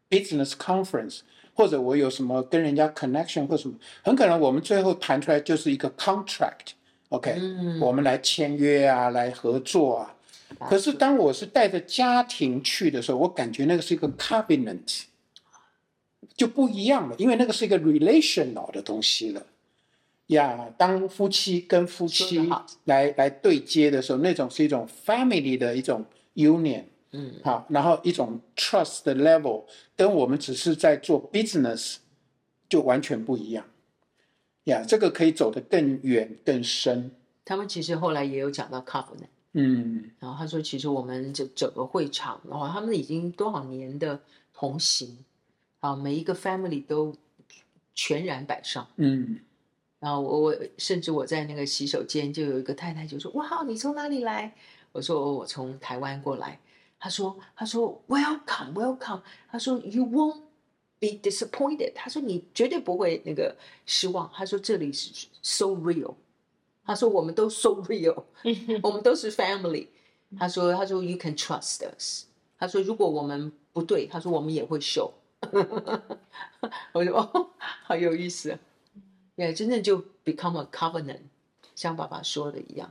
[0.08, 1.20] business conference，
[1.54, 6.72] 或者我有什么跟人家 connection 或什么，很可能我们最后谈出来就是一个 contract。
[7.08, 10.14] OK，嗯，我们来签约啊，来合作啊。
[10.68, 15.04] 可是当我是带着家庭去的时候，我感觉那个是一个 covenant，
[16.36, 19.46] 就不一样了，因为那个是一个 relational 的东西了。
[20.28, 22.50] 呀，当夫妻跟夫妻
[22.84, 26.04] 来来对接的时候，那种是一种 family 的一种
[26.34, 29.64] union，嗯，好，然后一种 trust 的 level，
[29.96, 31.96] 跟我们只是在做 business
[32.68, 33.64] 就完全不一样。
[34.64, 37.10] 呀，这个可以走得更远更深。
[37.46, 44.20] 他们其实后来也有讲到 covenant，嗯，然后他说，其实我们这整个会场，然后他们已经多少年的
[44.52, 45.24] 同行，
[45.80, 47.14] 啊，每一个 family 都
[47.94, 49.40] 全然摆上，嗯，
[50.00, 54.54] 然后我我甚至我在那个洗手间就有一个太太就说，哇，你从哪里来？
[54.92, 56.58] 我说我从台湾过来。
[57.00, 60.42] 他说他说 welcome welcome，他说 you won't。
[61.00, 64.28] Be disappointed，他说你绝对不会那个失望。
[64.34, 66.16] 他说这里是 so real，
[66.84, 68.24] 他说我们都 so real，
[68.82, 69.86] 我们都是 family。
[70.36, 72.24] 他说他说 you can trust us。
[72.58, 75.12] 他说如果我们不对，他说我们也会 show。
[76.92, 77.50] 我说哦，
[77.84, 78.58] 好有意思啊，
[79.36, 81.20] 对，真正就 become a covenant，
[81.74, 82.90] 像爸爸说的一样。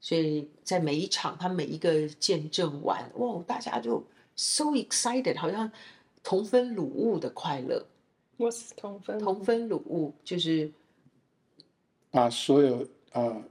[0.00, 4.04] 所以在每一场，他每一个见证完，哇，大家就
[4.36, 5.70] so excited，好像。
[6.26, 7.86] 同分鲁物的快乐
[8.38, 10.72] ，What's 同分同分鲁物，就是
[12.10, 13.44] 把所有呃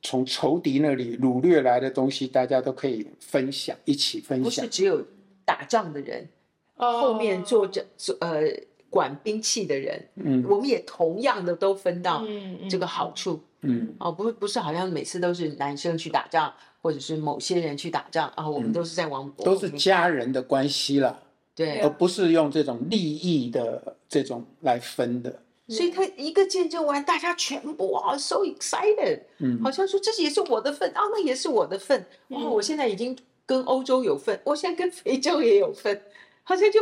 [0.00, 4.44] 从仇敌那里掳掠来的东西，大家都可以分享，一起分享。
[4.44, 5.04] 不是只有
[5.44, 6.28] 打仗的人，哦、
[6.76, 7.84] 后面坐着
[8.20, 8.42] 呃
[8.90, 12.24] 管兵器的人，嗯，我们也同样的都分到
[12.68, 21.22] 这个好处，嗯，哦，不不是好像每次都是男生去打仗，或者是某些人去打仗，然后我们都是在往、嗯、都是家人的关系了。
[21.54, 36.00] 对，而不是用这种利益的这种来分的，所以他一个见证完，大家全部啊，so excited，嗯，好像说这也是我的份啊，那也是我的份，哇，我现在已经跟欧洲有份，我现在跟非洲也有份，
[36.42, 36.80] 好像就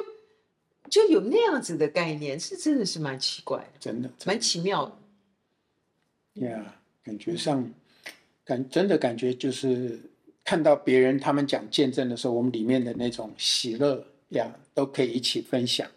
[0.89, 4.93] 就有那样子的概念，是真的是蛮奇怪的，真的，蛮奇妙的。
[6.35, 6.65] Yeah，
[7.03, 7.73] 感觉上
[8.45, 10.01] 感真的感觉就是
[10.45, 14.07] 看到别人他们讲见证的时候，我们里面的那种喜乐。
[14.31, 15.91] 呀，都可以一起分享。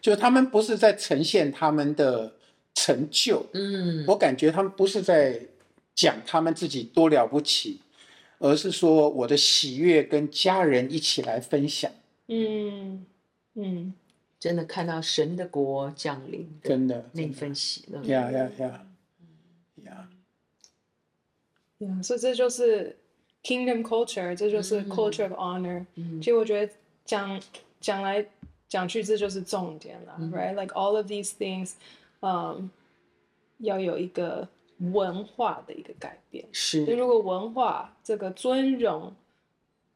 [0.00, 2.32] 就他们不是在呈现他们的
[2.76, 5.40] 成就，嗯，我感觉他们不是在
[5.92, 7.80] 讲他们自己多了不起，
[8.38, 11.90] 而是说我的喜悦跟家人一起来分享。
[12.34, 13.06] 嗯
[13.54, 13.94] 嗯，
[14.38, 18.02] 真的看到神的国降临，真的那份喜乐。
[18.04, 18.86] 呀呀呀
[19.84, 20.08] 呀！
[21.78, 22.98] 呀，所以这就是
[23.42, 25.84] Kingdom Culture，这就是 Culture of Honor。
[25.96, 26.72] 嗯，其实我觉得
[27.04, 27.40] 讲。
[27.82, 28.24] 讲来
[28.68, 31.72] 讲去，这就是重点了、嗯、，right？Like all of these things，
[32.20, 32.68] 嗯、um，
[33.58, 36.46] 要有一个文化的一个改变。
[36.52, 39.12] 是，如果文化这个尊荣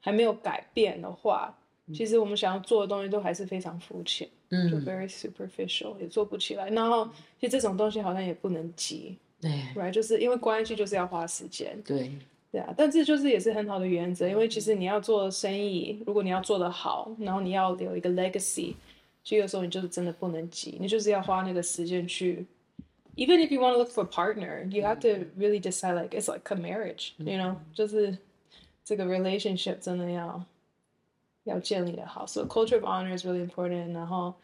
[0.01, 6.68] 还没有改变的话，嗯、其实我们想要做的东西都还是非常肤浅，嗯，就 very superficial，也做不起来。
[6.70, 7.09] 然后，
[7.40, 9.90] 其实这种东西好像也不能急，对，right？
[9.90, 12.11] 就是因为关系就是要花时间，对。
[12.53, 18.72] 对啊，但这就是也是很好的原则，因为其实你要做生意，如果你要做得好，然后你要有一个 legacy，
[19.25, 22.46] 所以有时候你就是真的不能急，你就是要花那个时间去
[23.16, 26.16] even if you want to look for a partner, you have to really decide like
[26.16, 28.16] it's like a marriage, you know，就是
[28.85, 30.42] 这个 relationship 真的要
[31.46, 32.26] 要建立的好。
[32.26, 33.92] So culture of honor is really important。
[33.92, 34.35] 然后，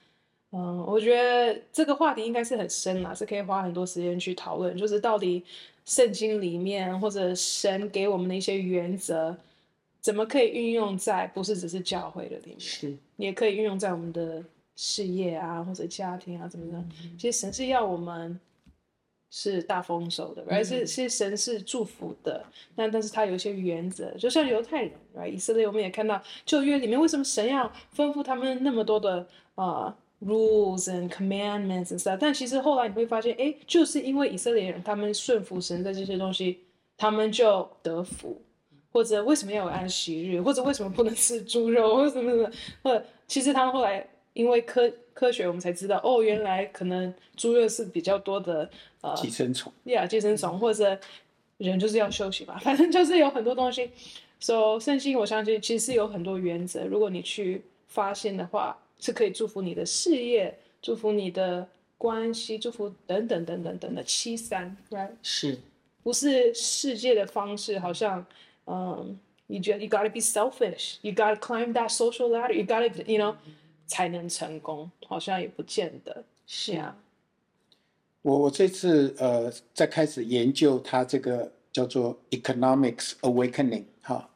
[0.51, 5.45] 嗯，我觉得这个话题应该是很深啦，是可以花很多时间去讨论，就是到底
[5.85, 9.37] 圣经里面或者神给我们的一些原则，
[10.01, 14.43] 怎么可以运用在不是只是教会的里面，是也可以运用在我们的
[14.77, 16.85] 事业啊或者家庭啊怎么的。
[17.19, 18.41] 其实神是要我们。
[19.35, 20.65] 是大丰收的，而、right?
[20.65, 22.45] 是是神是祝福的，
[22.77, 25.27] 但但是他有一些原则，就像犹太人，right?
[25.27, 27.67] 以色列，我们也看到旧约里面为什么神要
[27.97, 36.59] 吩咐他们那么多的啊、uh, rules and commandments and stuff，但其实后来你会发现，哎，就是因为以色列人他们顺服神的这些东西，
[36.99, 38.39] 他们就得福，
[38.93, 42.51] 或者为什么要有安息日，或者为什么不能吃猪肉，或者什么什么，
[42.83, 44.07] 或者其实他们后来。
[44.35, 48.67] 因为科科学，我们才知道哦，原来可能猪肉是比较多的
[49.03, 50.99] 呃寄生虫，呀，寄生虫，或者
[51.59, 53.91] 人就是要休息吧， 反正就是有很多东西。
[54.41, 65.11] 所以圣经我相信其实是有很多原则，如果你去发现的话，是可以祝福你的事业，祝福你的关系，祝福等等等等等的七三，right？
[65.23, 65.59] 是，
[66.03, 67.79] 不是世界的方式？
[67.79, 68.27] 好像
[68.67, 73.37] 嗯，you just you gotta be selfish，you gotta climb that social ladder，you gotta you know。
[73.85, 76.97] 才能成功，好像也不见得是啊。
[78.23, 84.31] 我我这次呃在开始研究它这个叫做 economics awakening 哈，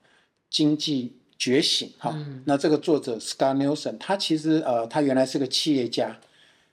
[0.51, 2.13] 经济觉醒哈。
[2.15, 6.19] 嗯、那这个作者 Scott Nelson，他其实呃他原来是个企业家，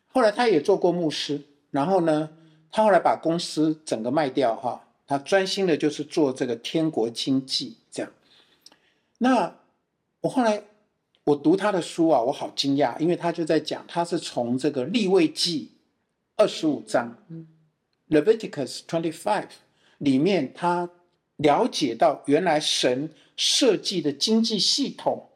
[0.08, 2.30] 后来他也做过牧师，然后呢，
[2.72, 8.12] 他后来把公司整个卖掉哈，他专心的就是做这个天国经济这样。
[9.20, 9.56] 那
[10.22, 10.64] 我后来。
[11.26, 15.72] 我读他的书啊，我好惊讶，因为他就在讲，他是从这个立位记
[16.36, 17.18] 二十五章
[18.10, 19.48] ，Leviticus twenty five
[19.98, 20.90] 里面，他
[21.38, 25.30] 了解到原来神设计的经济系统，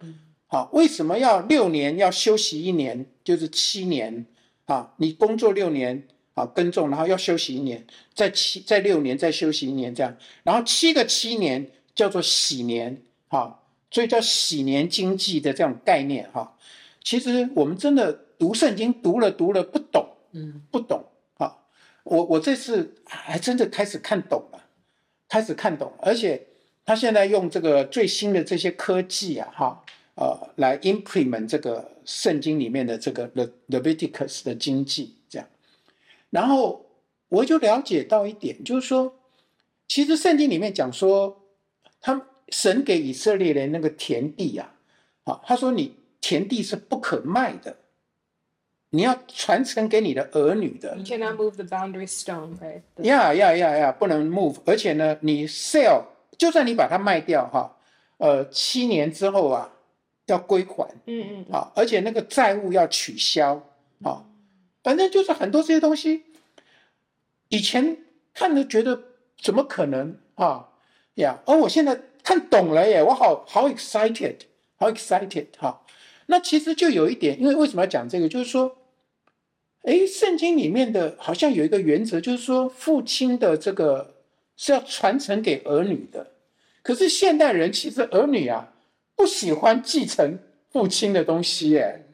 [0.48, 4.26] 好，为什么要六年要休息一年，就是七年
[4.66, 4.94] 啊？
[4.98, 13.64] 你工作六年啊，耕种，然后要休息一年，再七再六年再休息一年，这样，然后七个七年叫做禧年，哈。
[13.90, 16.58] 所以叫禧年经济的这种概念哈，
[17.02, 21.06] 其实我们真的读圣经读了读了不懂，嗯，不懂
[21.38, 21.58] 啊。
[22.04, 24.64] 我我这次还真的开始看懂了，
[25.28, 26.48] 开始看懂，而且
[26.86, 29.84] 他现在用这个最新的这些科技啊哈，
[30.16, 35.48] 呃，来 implement 这个圣经里面的这个 Le Leviticus 的经济这样，
[36.30, 36.86] 然后
[37.30, 39.16] 我就了解到一点，就是说，
[39.88, 41.44] 其实圣经里面讲说
[42.02, 42.28] 他。
[42.50, 44.72] 神给以色列人那个田地呀，
[45.26, 47.76] 啊，他说你田地是不可卖的，
[48.98, 50.98] 你要传承给你的儿女的。
[50.98, 52.82] You cannot move the boundary stone, right?
[52.98, 54.56] Yeah, yeah, yeah, yeah，不能 move。
[54.66, 56.06] 而且呢，你 sell，
[56.36, 57.78] 就算你把它卖掉哈，
[58.18, 59.72] 呃，七年之后啊，
[60.26, 60.88] 要归还。
[61.06, 61.46] 嗯嗯。
[61.52, 63.62] 好，而且那个债务要取消。
[64.04, 64.26] 好，
[64.82, 66.24] 反正就是很多这些东西，
[67.50, 67.98] 以前
[68.34, 69.00] 看着觉得
[69.40, 70.70] 怎么可能啊？
[71.16, 72.02] 呀，而我现在。
[72.24, 74.36] 看懂了耶，我好好 excited，
[74.76, 75.82] 好 excited 哈。
[76.26, 78.28] 那其实就有一点，因为为什么要讲这个？
[78.28, 78.76] 就是说，
[79.88, 84.16] 哎，圣经里面的好像有一个原则，就是说父亲的这个
[84.58, 86.28] 是要传承给儿女的。
[86.84, 88.74] 可是现代人其实儿女啊
[89.16, 90.38] 不喜欢继承
[90.70, 92.06] 父亲的东西耶。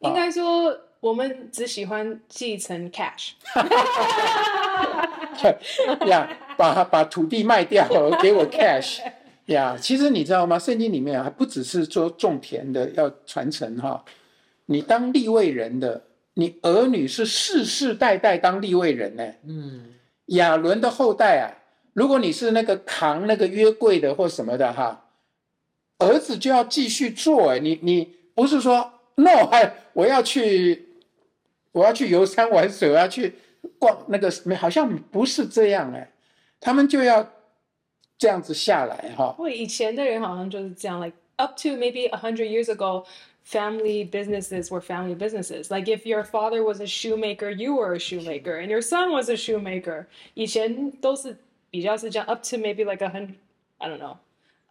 [0.00, 3.30] 应该说我们只喜欢继承 cash。
[6.06, 7.88] 呀，把把土地卖掉，
[8.20, 8.98] 给我 cash。
[9.46, 10.58] 呀，yeah, 其实你知道吗？
[10.58, 14.04] 圣经里面还不只是说种田的要传承哈，
[14.66, 16.02] 你当立位人的，
[16.36, 19.34] 你儿女是世世代代当立位人呢。
[19.44, 19.94] 嗯，
[20.26, 21.52] 亚伦的后代啊，
[21.92, 25.08] 如果你是那个扛那个约柜的或什么的哈，
[25.98, 27.50] 儿子就要继续做。
[27.50, 29.50] 哎，你你不是说 no，
[29.92, 30.88] 我要去，
[31.72, 33.34] 我要去游山玩水，我要去
[33.78, 36.12] 逛那个，好像不是这样哎，
[36.60, 37.32] 他们就要。
[38.18, 43.04] 这样子下来哈，以前的人好像就是这样，like up to maybe a hundred years ago,
[43.45, 45.69] family businesses were family businesses.
[45.69, 49.29] Like if your father was a shoemaker, you were a shoemaker, and your son was
[49.29, 50.05] a shoemaker.
[50.33, 51.37] 以前都是
[51.69, 53.33] 比较是这样，up to maybe like a hundred,
[53.77, 54.17] I don't know,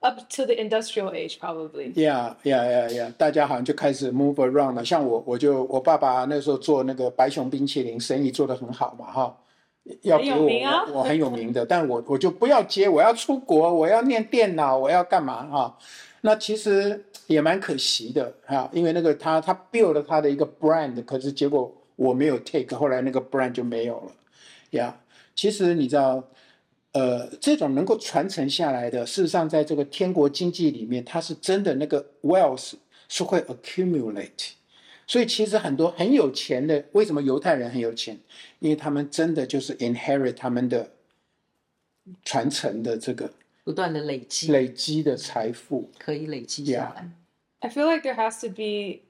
[0.00, 1.92] up to the industrial age probably.
[1.94, 3.12] Yeah, yeah, yeah, yeah.
[3.18, 4.84] 大家好像就开始 move around 了。
[4.84, 9.36] 像我，我就我爸爸那时候做那个白熊冰淇淋，生意做得很好嘛，哈。
[10.02, 15.74] 要给我，啊、我，我很有名的，但我我就不要接，我要出国，我要念电脑，我要干嘛啊？
[16.20, 24.11] 那其实 也蛮可惜的哈，因为那个他他 build 了他的一个 brand，可是结果我没有 take，后来那个 brand 就没有了
[24.71, 24.99] 呀，
[25.35, 26.23] 其实你知道，
[26.91, 32.73] 呃，这种能够传承下来的，事实上，在这个天国经济里面，它是真的那个 wealth
[33.07, 34.51] 是会 accumulate。
[35.07, 38.17] 所以其实很多很有钱的，为什么犹太人很有钱？
[38.59, 40.91] 因为他们真的就是 inherit 他们的
[42.23, 43.31] 传承的这个
[43.64, 47.02] 不断的累积累积的财富，可以累积下来。
[47.02, 47.08] Yeah.
[47.60, 49.02] I feel like there has to be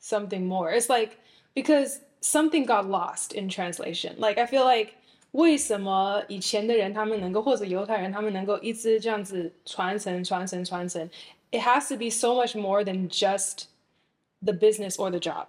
[0.00, 0.72] something more.
[0.72, 1.16] It's like
[1.54, 4.16] because something got lost in translation.
[4.18, 4.94] Like I feel like
[5.30, 11.08] 为什么以前的人他们能够，或者犹太人他们能够一直这样子传承、传承、传承？
[11.50, 13.64] It has to be so much more than just
[14.42, 15.46] the business or the job.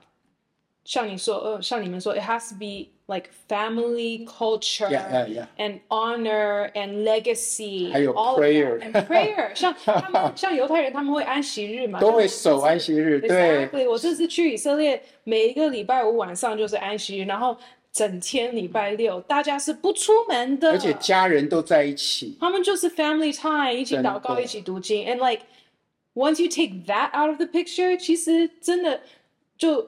[0.88, 5.48] 像你说，呃，像你们说，it has to be like family culture yeah, yeah, yeah.
[5.58, 7.90] and honor and legacy.
[7.90, 9.56] 还有 prayer and prayer.
[9.56, 12.02] 像他们，像犹太人，他们会安息日嘛？
[12.02, 13.22] 都会守安息日。
[13.22, 13.90] 对，Exactly.
[13.90, 17.56] 我这次去以色列，每一个礼拜五晚上就是安息日，然后
[17.94, 22.36] 整天礼拜六大家是不出门的，而且家人都在一起。
[22.42, 25.44] 他们就是 family time，一起祷告，一起读经，and like
[26.14, 29.00] once you take that out of the picture，其实真的
[29.58, 29.88] 就。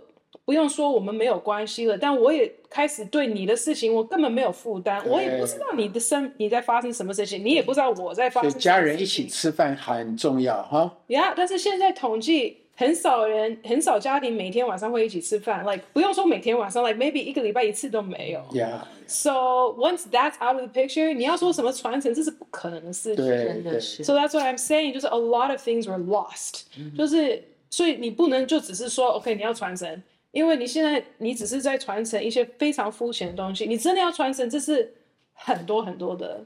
[0.50, 1.96] 不用说，我们没有关系了。
[1.96, 5.00] 但我也开始对你的事情，我根本没有负担。
[5.06, 8.60] 我也不知道你的生你在发生什么事情，你也不知道我在发生什么事情。
[8.60, 10.92] 所以家人一起吃饭很重要哈。
[11.06, 15.64] 呀，但是现在统计很少人，很少家庭每天晚上会一起吃饭。
[15.64, 18.40] Like 不用说每天晚上，like maybe 一个礼拜一次都没有。
[18.50, 18.80] Yeah.
[19.06, 23.24] So once that's out of the picture，你要说什么传承，这是不可能的事情。
[23.24, 24.02] 真的是。
[24.02, 26.92] So that's what I'm saying，就是 a lot of things were lost，嗯。
[26.98, 30.02] 就是所以你不能就只是说 OK，你要传承。
[30.32, 34.94] 因为你现在你只是在传承一些非常肤浅的东西，你真的要传承，这是
[35.32, 36.44] 很多很多的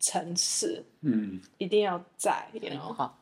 [0.00, 3.18] 层次，嗯，一定要在，you know，好，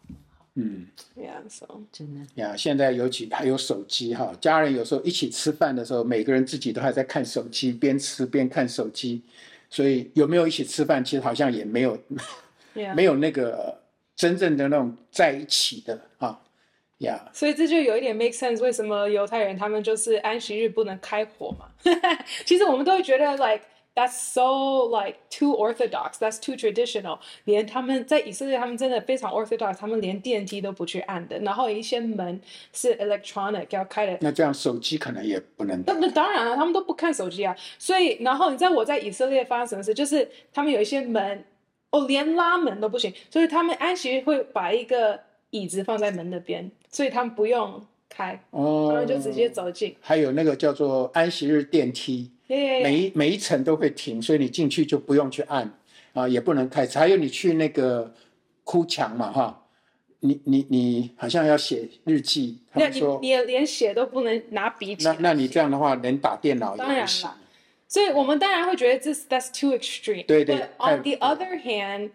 [0.54, 0.86] 嗯
[1.16, 2.20] ，yeah，so 真的。
[2.36, 9.22] 呀，现在尤其还有手机哈，家人有时候一起吃饭的时候，每个人自己都还在看手机，边吃边看手机，
[9.68, 11.98] 所以有没有一起吃饭，其实好像也没有，
[12.76, 12.94] yeah.
[12.94, 13.82] 没有那个
[14.14, 16.40] 真正的那种在一起的啊。
[16.99, 17.20] Yeah.
[17.30, 21.66] 所以这就有一点 make sense，为什么犹太人他们就是安息日不能开火嘛？
[22.47, 23.61] 其实我们都会觉得 like
[23.94, 27.18] that's so like too orthodox，that's too traditional。
[27.44, 31.38] 连他们在以色列，他们真的非常 orthodox，他们连电梯都不去按的。
[31.40, 32.40] 然后一些门
[32.72, 34.16] 是 electronic 要开的。
[34.22, 35.84] 那这样手机可能也不能。
[35.86, 37.55] 那那当然了，他们都不看手机啊。
[37.78, 39.92] 所以然后你知道我在以色列发生什么事？
[39.92, 41.44] 就是他们有一些门
[41.90, 45.20] 哦，连拉门都不行，所以他们安息日会把一个。
[45.51, 47.78] 椅子放在门那边，所以他们不用
[48.09, 49.94] 开，哦，然后就直接走进。
[50.01, 55.70] 还有那个叫做安息日电梯，每一每一层都会停，所以你进去就不用去按
[56.14, 56.86] 啊，也不能开。
[56.86, 58.14] 还有你去那个
[58.64, 59.66] 哭墙嘛，哈，
[60.20, 64.97] 你你你好像要写日记，那你你连写都不能拿笔。
[65.01, 67.28] 那那你这样的话，能打电脑也不行。
[67.86, 70.24] 所以我们当然会觉得这 that's too extreme。
[70.24, 70.57] 对对。
[70.57, 72.12] But on the other hand。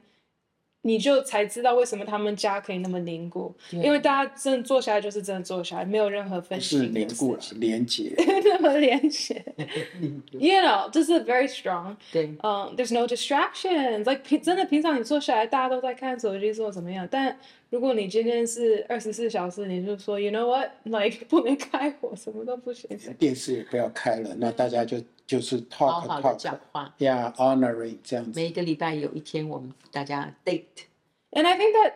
[0.83, 6.77] 你就才知道为什么他们家可以那么凝固，因为大家真的坐下来就是真的坐下来，没有任何分析。
[6.77, 8.13] 是凝固了，连接。
[8.17, 9.43] 那么连接，
[10.31, 11.95] You know，就是 very strong。
[12.11, 14.05] 对，嗯、um,，There's no distractions。
[14.05, 17.07] Like 平真的平常你坐下来，大家都在看手机做怎么样？
[17.09, 17.37] 但
[17.71, 22.89] 如果你今天是二十四小时，你就说 You know what？Like 不能开火，什么都不行。
[23.17, 25.01] 电视也不要开了，那大家就。
[25.27, 28.37] 就是 talk 好好的讲话，Yeah, honoring 这样子。
[28.37, 31.93] 每个礼拜有一天，我们大家 date，and I think that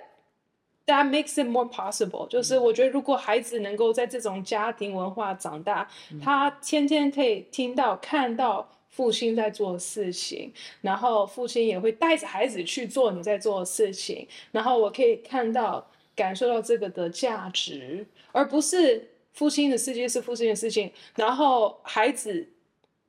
[0.86, 2.30] that makes it more possible。
[2.30, 15.85] 就是我觉得，如果孩子能够在这种家庭文化长大，嗯，他天天可以听到、看到父亲在做事情，然后父亲也会带着孩子去做你在做的事情，然后我可以看到、
[16.15, 22.47] 感受到这个的价值，而不是父亲的世界是父亲的事情，然后孩子。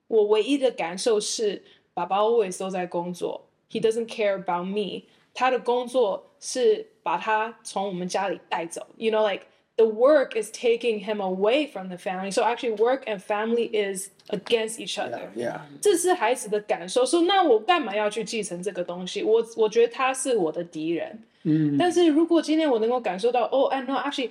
[0.08, 1.60] 我唯一的感受是，
[1.92, 5.02] 爸爸 always 都在工作，He doesn't care about me。
[5.34, 9.46] 他的工作是把他从我们家里带走，You know, like
[9.77, 12.31] the work is taking him away from the family.
[12.31, 15.29] So actually, work and family is against each other.
[15.35, 15.61] Yeah.
[15.81, 17.05] 这是孩子的感受。
[17.05, 19.23] 说，那我干嘛要去继承这个东西？
[19.23, 21.23] 我我觉得他是我的敌人。
[21.43, 21.77] 嗯。
[21.77, 24.29] 但是如果今天我能够感受到，哦，and no, actually，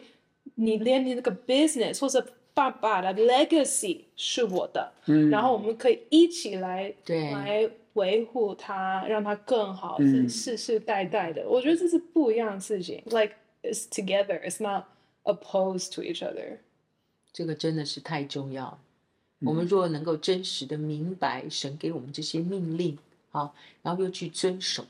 [0.54, 11.48] 你连你那个 business 或者爸爸的 legacy 是我的，嗯，然后我们可以一起来对来维护它，让它更好，是世世代代的。
[11.48, 14.84] 我觉得这是不一样的事情，like it's together, it's not
[15.25, 16.59] opposed to each other。
[17.33, 18.79] 这个真的是太重要。
[19.41, 22.97] 我们若能够真实的明白神给我们这些命令，
[23.31, 24.83] 啊，然后又去遵守，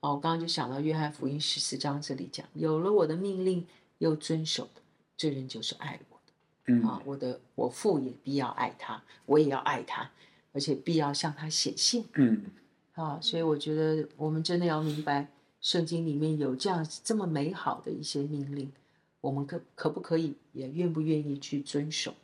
[0.00, 3.64] 哦，我刚刚就想到约翰福音十四章这里讲，有了我的命令
[3.98, 4.82] 又遵守的，
[5.16, 6.18] 这人就是爱我。
[6.66, 10.10] 嗯、啊，我的我父也必要爱他，我也要爱他。
[10.50, 12.02] 而且必要向他显现。
[12.14, 12.46] 嗯，
[12.94, 15.28] 啊，所以我觉得我们真的要明白，
[15.60, 18.72] 圣经里面有这样这么美好的一些命令，
[19.20, 22.14] 我们可可不可以，也愿不愿意去遵守，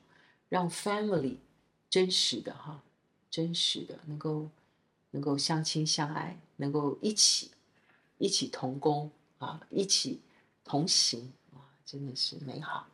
[0.49, 1.37] 让 family
[1.91, 2.83] 真实的哈，
[3.31, 4.49] 真实的能够
[5.11, 7.51] 能够相亲相爱，能够一起
[8.19, 10.21] 一起同工啊，一起
[10.65, 12.87] 同行啊，真的是美好。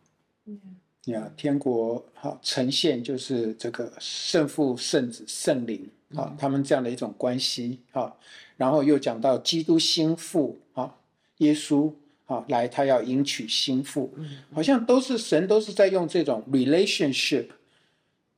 [0.46, 0.80] 嗯。
[1.06, 8.14] 呀，天国好呈现就是这个圣父、圣子、圣灵啊，他们这样的一种关系啊。
[8.58, 10.98] 然后又讲到基督心腹啊，
[11.38, 11.90] 耶稣
[12.30, 14.14] 啊来，他要迎娶心腹，
[14.54, 17.48] 好像都是神都是在用这种 relationship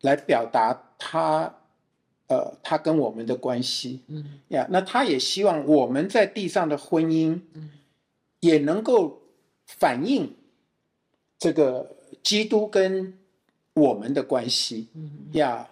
[0.01, 1.55] 来表达他
[2.26, 4.01] 呃他跟我们的关系。
[4.09, 7.40] 嗯呀，那他也希望我们在地上的婚姻，
[8.40, 9.22] 也能够
[9.66, 10.34] 反映
[11.38, 11.97] 这个。
[12.22, 13.18] 基督跟
[13.74, 14.86] 我们的关系，
[15.32, 15.68] 呀，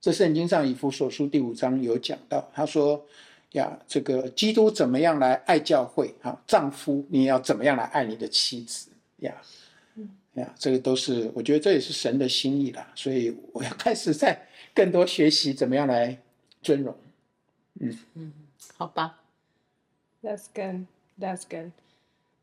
[0.00, 3.04] 这圣经上以弗所书第五章有讲到，他说
[3.52, 6.40] 呀，这个基督怎么样来爱教会啊？
[6.46, 9.34] 丈夫你要怎么样来爱你的妻子呀？
[10.34, 16.16] 呀，这个都是我觉得这也是神的心意啦，所以我要开始在更多学习怎么样来
[16.62, 16.94] 尊荣。
[17.80, 18.32] 嗯嗯，
[18.76, 19.18] 好吧
[20.22, 20.86] ，That's good.
[21.18, 21.72] That's good.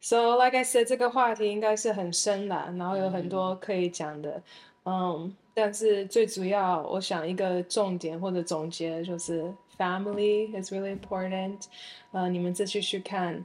[0.01, 4.41] So, like I said，这个话题应该是很深的，然后有很多可以讲的，
[4.83, 11.64] 嗯，但是最主要，我想一个重点或者总结就是 family is really important。
[12.12, 13.44] 呃，你们自己去看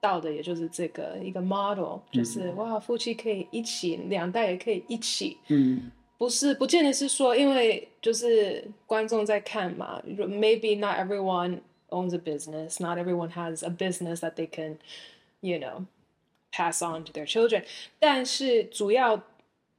[0.00, 16.82] 到的，也就是这个一个 model，就是、嗯、哇，夫妻可以一起，两代也可以一起，嗯，不是，不见得是说，因为就是观众在看嘛，maybe not everyone owns a business，not everyone has a business that they can，you know。pass
[16.82, 17.64] on to their children，
[17.98, 19.16] 但是主要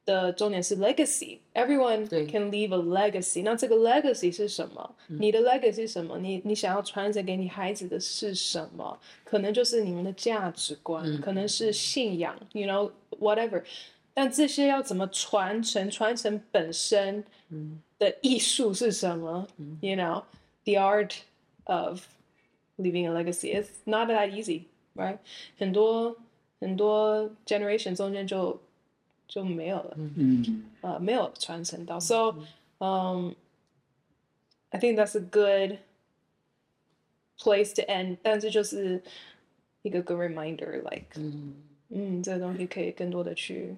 [0.07, 3.41] 的重点是 legacy，everyone can leave a legacy。
[3.43, 4.95] 那这个 legacy 是什么？
[5.07, 6.17] 你的 legacy 是什么？
[6.17, 8.99] 你你想要传承给你孩子的是什么？
[9.23, 13.63] 可能就是你们的价值观，可能是信仰，you know whatever。
[14.13, 15.89] 但这些要怎么传承？
[15.89, 17.23] 传承本身
[17.97, 19.47] 的艺术是什么？
[19.81, 20.23] You know
[20.65, 21.15] the art
[21.63, 22.01] of
[22.77, 25.17] leaving a legacy is not that easy，right？
[25.57, 26.17] 很多。
[26.61, 28.57] 很多 generation 中间就
[29.27, 31.99] 就没有了，嗯，呃，没有传承到。
[31.99, 32.35] So，
[32.79, 33.33] 嗯、
[34.69, 35.79] um,，I think that's a good
[37.39, 38.17] place to end。
[38.21, 39.01] 但是就是
[39.81, 41.55] 一个 good reminder，like，嗯，
[41.89, 43.75] 嗯，这个东西可以更多的去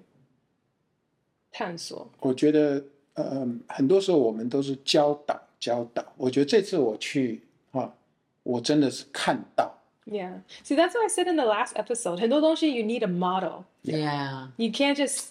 [1.50, 2.10] 探索。
[2.20, 2.84] 我觉得，
[3.14, 6.04] 呃，很多时候我们都是教导教导。
[6.18, 7.94] 我觉得这次我去啊，
[8.42, 9.72] 我真的是看到。
[10.04, 10.42] Yeah.
[10.62, 12.20] See, that's what I said in the last episode.
[12.20, 13.64] 很多东西 you need a model.
[13.82, 14.50] Yeah.
[14.56, 15.30] You can't just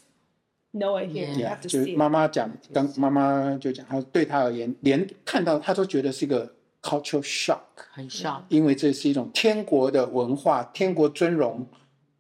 [0.73, 1.29] know it here.
[1.29, 1.39] Yeah.
[1.39, 1.97] You have to see.
[1.97, 7.61] 妈妈讲，刚妈妈就讲，她对她而言，连看到她都觉得是一个 cultural shock，
[7.93, 11.67] 很 shock，因为这是一种天国的文化，天国尊荣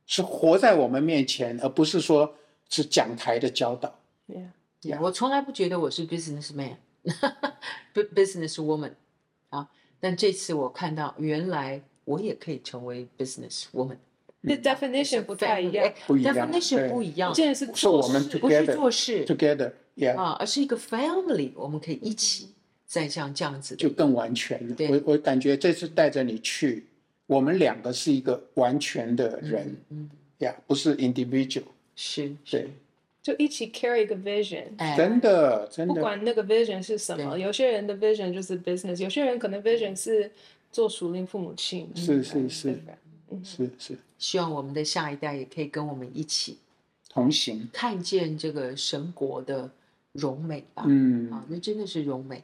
[0.06, 2.34] 是活在我们面前，而不是说
[2.68, 3.98] 是讲台的教导。
[4.26, 4.48] Yeah.
[4.82, 4.98] Yeah.
[5.00, 8.92] 我从来不觉得我是 businessman，business woman
[9.50, 9.68] 啊，
[10.00, 11.82] 但这次我看到原来。
[12.06, 13.98] 我也可以成为 business woman。
[14.42, 17.32] The definition 不太一样，不一样，definition 不一样。
[17.34, 22.48] 这是做事，不是做事，together，yeah，啊，而是一个 family，我们可以一起
[22.86, 24.76] 再像这样子，就更完全了。
[24.88, 26.86] 我我感觉这次带着你去，
[27.26, 31.64] 我们两个是一个完全的人，嗯，呀，不是 individual，
[31.94, 32.70] 是，对，
[33.22, 34.64] 就一起 carry 一个 vision，
[34.96, 40.30] 真的，真的，不管那个 vision 是什么，有些人的 vision 就是 business，有些人可能 vision 是。
[40.72, 42.80] 做熟龄父母亲，是是是，
[43.44, 46.58] 是是，希望我们的下一代也可以跟我们一起
[47.08, 49.70] 同行，看见这个神国的
[50.12, 50.84] 荣美吧。
[50.86, 52.42] 嗯，啊，那真的是荣美。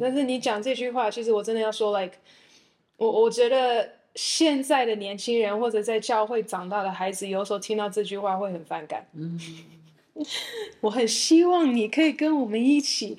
[0.00, 2.16] 但是你讲这句话，其实我真的要说，like，
[2.96, 9.06] 我我觉得现在的年轻人或者在教会长大的孩子，有时候听到这句话会很反感。
[9.12, 9.38] 嗯，
[10.80, 13.16] 我很希望你可以跟我们一起。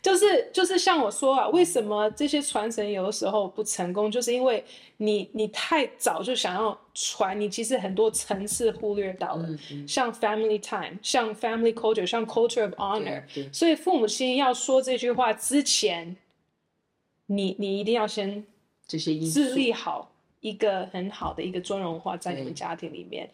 [0.00, 4.08] 就是就是像我说啊，为什么这些传承有的时候不成功？
[4.08, 4.64] 就是因为
[4.98, 13.22] 你你太早就想要传，你其实很多层次忽略到了，嗯嗯、像 family time，像 family culture，像 culture of honor。
[13.52, 16.16] 所以父母亲要说这句话之前，
[17.26, 18.46] 你你一定要先
[18.86, 23.28] 这些自立好一个很好的一个尊荣化在你们家庭里面，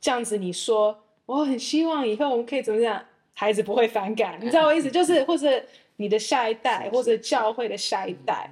[0.00, 3.00] 这样子你说我很希望以后我们可以怎么样，
[3.32, 4.90] 孩子不会反感，你知道我意思？
[4.90, 5.64] 就是或者。
[6.00, 8.50] 你的下一代，或者教会的下一代，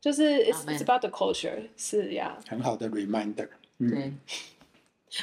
[0.00, 3.48] 就是 it's, it's about the culture，是呀，很好的 reminder。
[3.78, 4.12] 嗯、对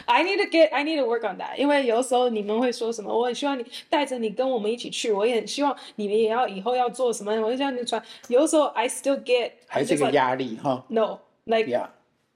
[0.04, 1.56] ，I need to get, I need to work on that。
[1.56, 8.04] 因为有时候你们会说什么，我很希望你带着你跟我们一起去，我也很希望你们也要以后要做什么，我就像你传。
[8.28, 10.84] 有时候 I still get 还是个压力哈。
[10.90, 11.88] No, like yeah,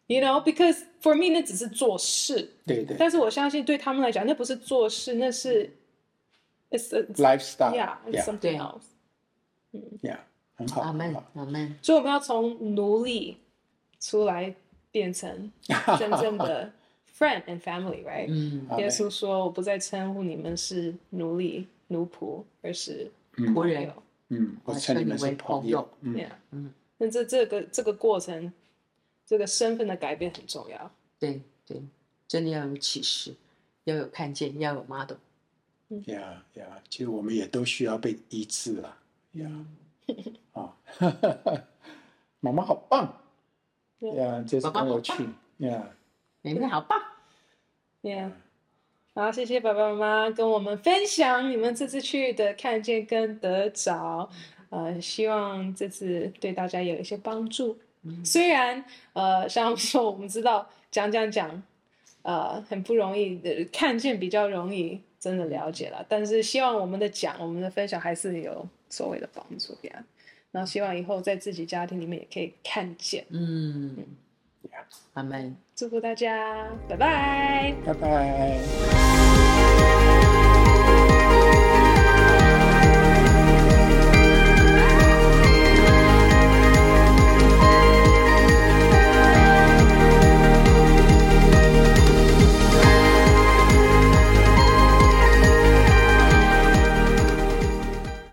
[0.05, 2.53] you know，because for me 那只是做事。
[2.65, 2.95] 对对。
[2.97, 5.69] 但是我相信对他们来讲，那不是做事，那是
[6.71, 7.75] it's a lifestyle。
[7.75, 8.83] Yeah，it's something else。
[9.71, 10.19] 嗯，Yeah，
[10.55, 10.81] 很好。
[10.81, 11.77] 阿门，阿门。
[11.81, 13.37] 所以我们要从奴隶
[13.99, 14.55] 出来。
[14.89, 15.51] 变成
[15.99, 16.71] 真正的
[17.15, 18.25] friend and family, right？
[18.29, 23.91] 嗯，耶稣说：“我不再称呼你们是奴隶、奴仆，而是仆人。”
[24.29, 25.87] 嗯，我称你们为朋友。
[26.01, 26.17] 嗯
[26.49, 28.51] 嗯，那这这个这个过程，
[29.23, 30.91] 这个身份的改变很重要。
[31.19, 31.83] 对对，
[32.27, 33.35] 真的要有启示，
[33.83, 35.17] 要有看见，要有 model。
[36.05, 38.97] 呀呀，其实我们也都需要被医治了。
[39.39, 39.49] 呀，
[40.53, 40.73] 啊，
[42.39, 43.21] 妈妈好棒。
[43.99, 45.11] 呀，这是很有趣。
[45.57, 45.89] 呀，
[46.41, 47.01] 你们好棒。
[48.03, 48.31] Yeah，
[49.15, 54.29] 好，谢谢爸爸妈妈跟我们分享你们这次去的看见跟得着。
[54.69, 57.79] 呃，希望这次对大家有一些帮助。
[58.03, 61.63] 嗯、虽然呃，像说我们知道讲讲讲，
[62.21, 66.05] 呃，很不容易呃，看见比较容易真的了解了。
[66.07, 70.03] 但是希望我们的讲，我们的分享还是有所谓的帮助呀。
[70.51, 73.25] 然后希望以后在自己家庭里面也可以看见。
[73.29, 73.95] 嗯，
[75.13, 75.55] 阿门。
[75.75, 78.57] 祝福大家，拜拜，拜拜。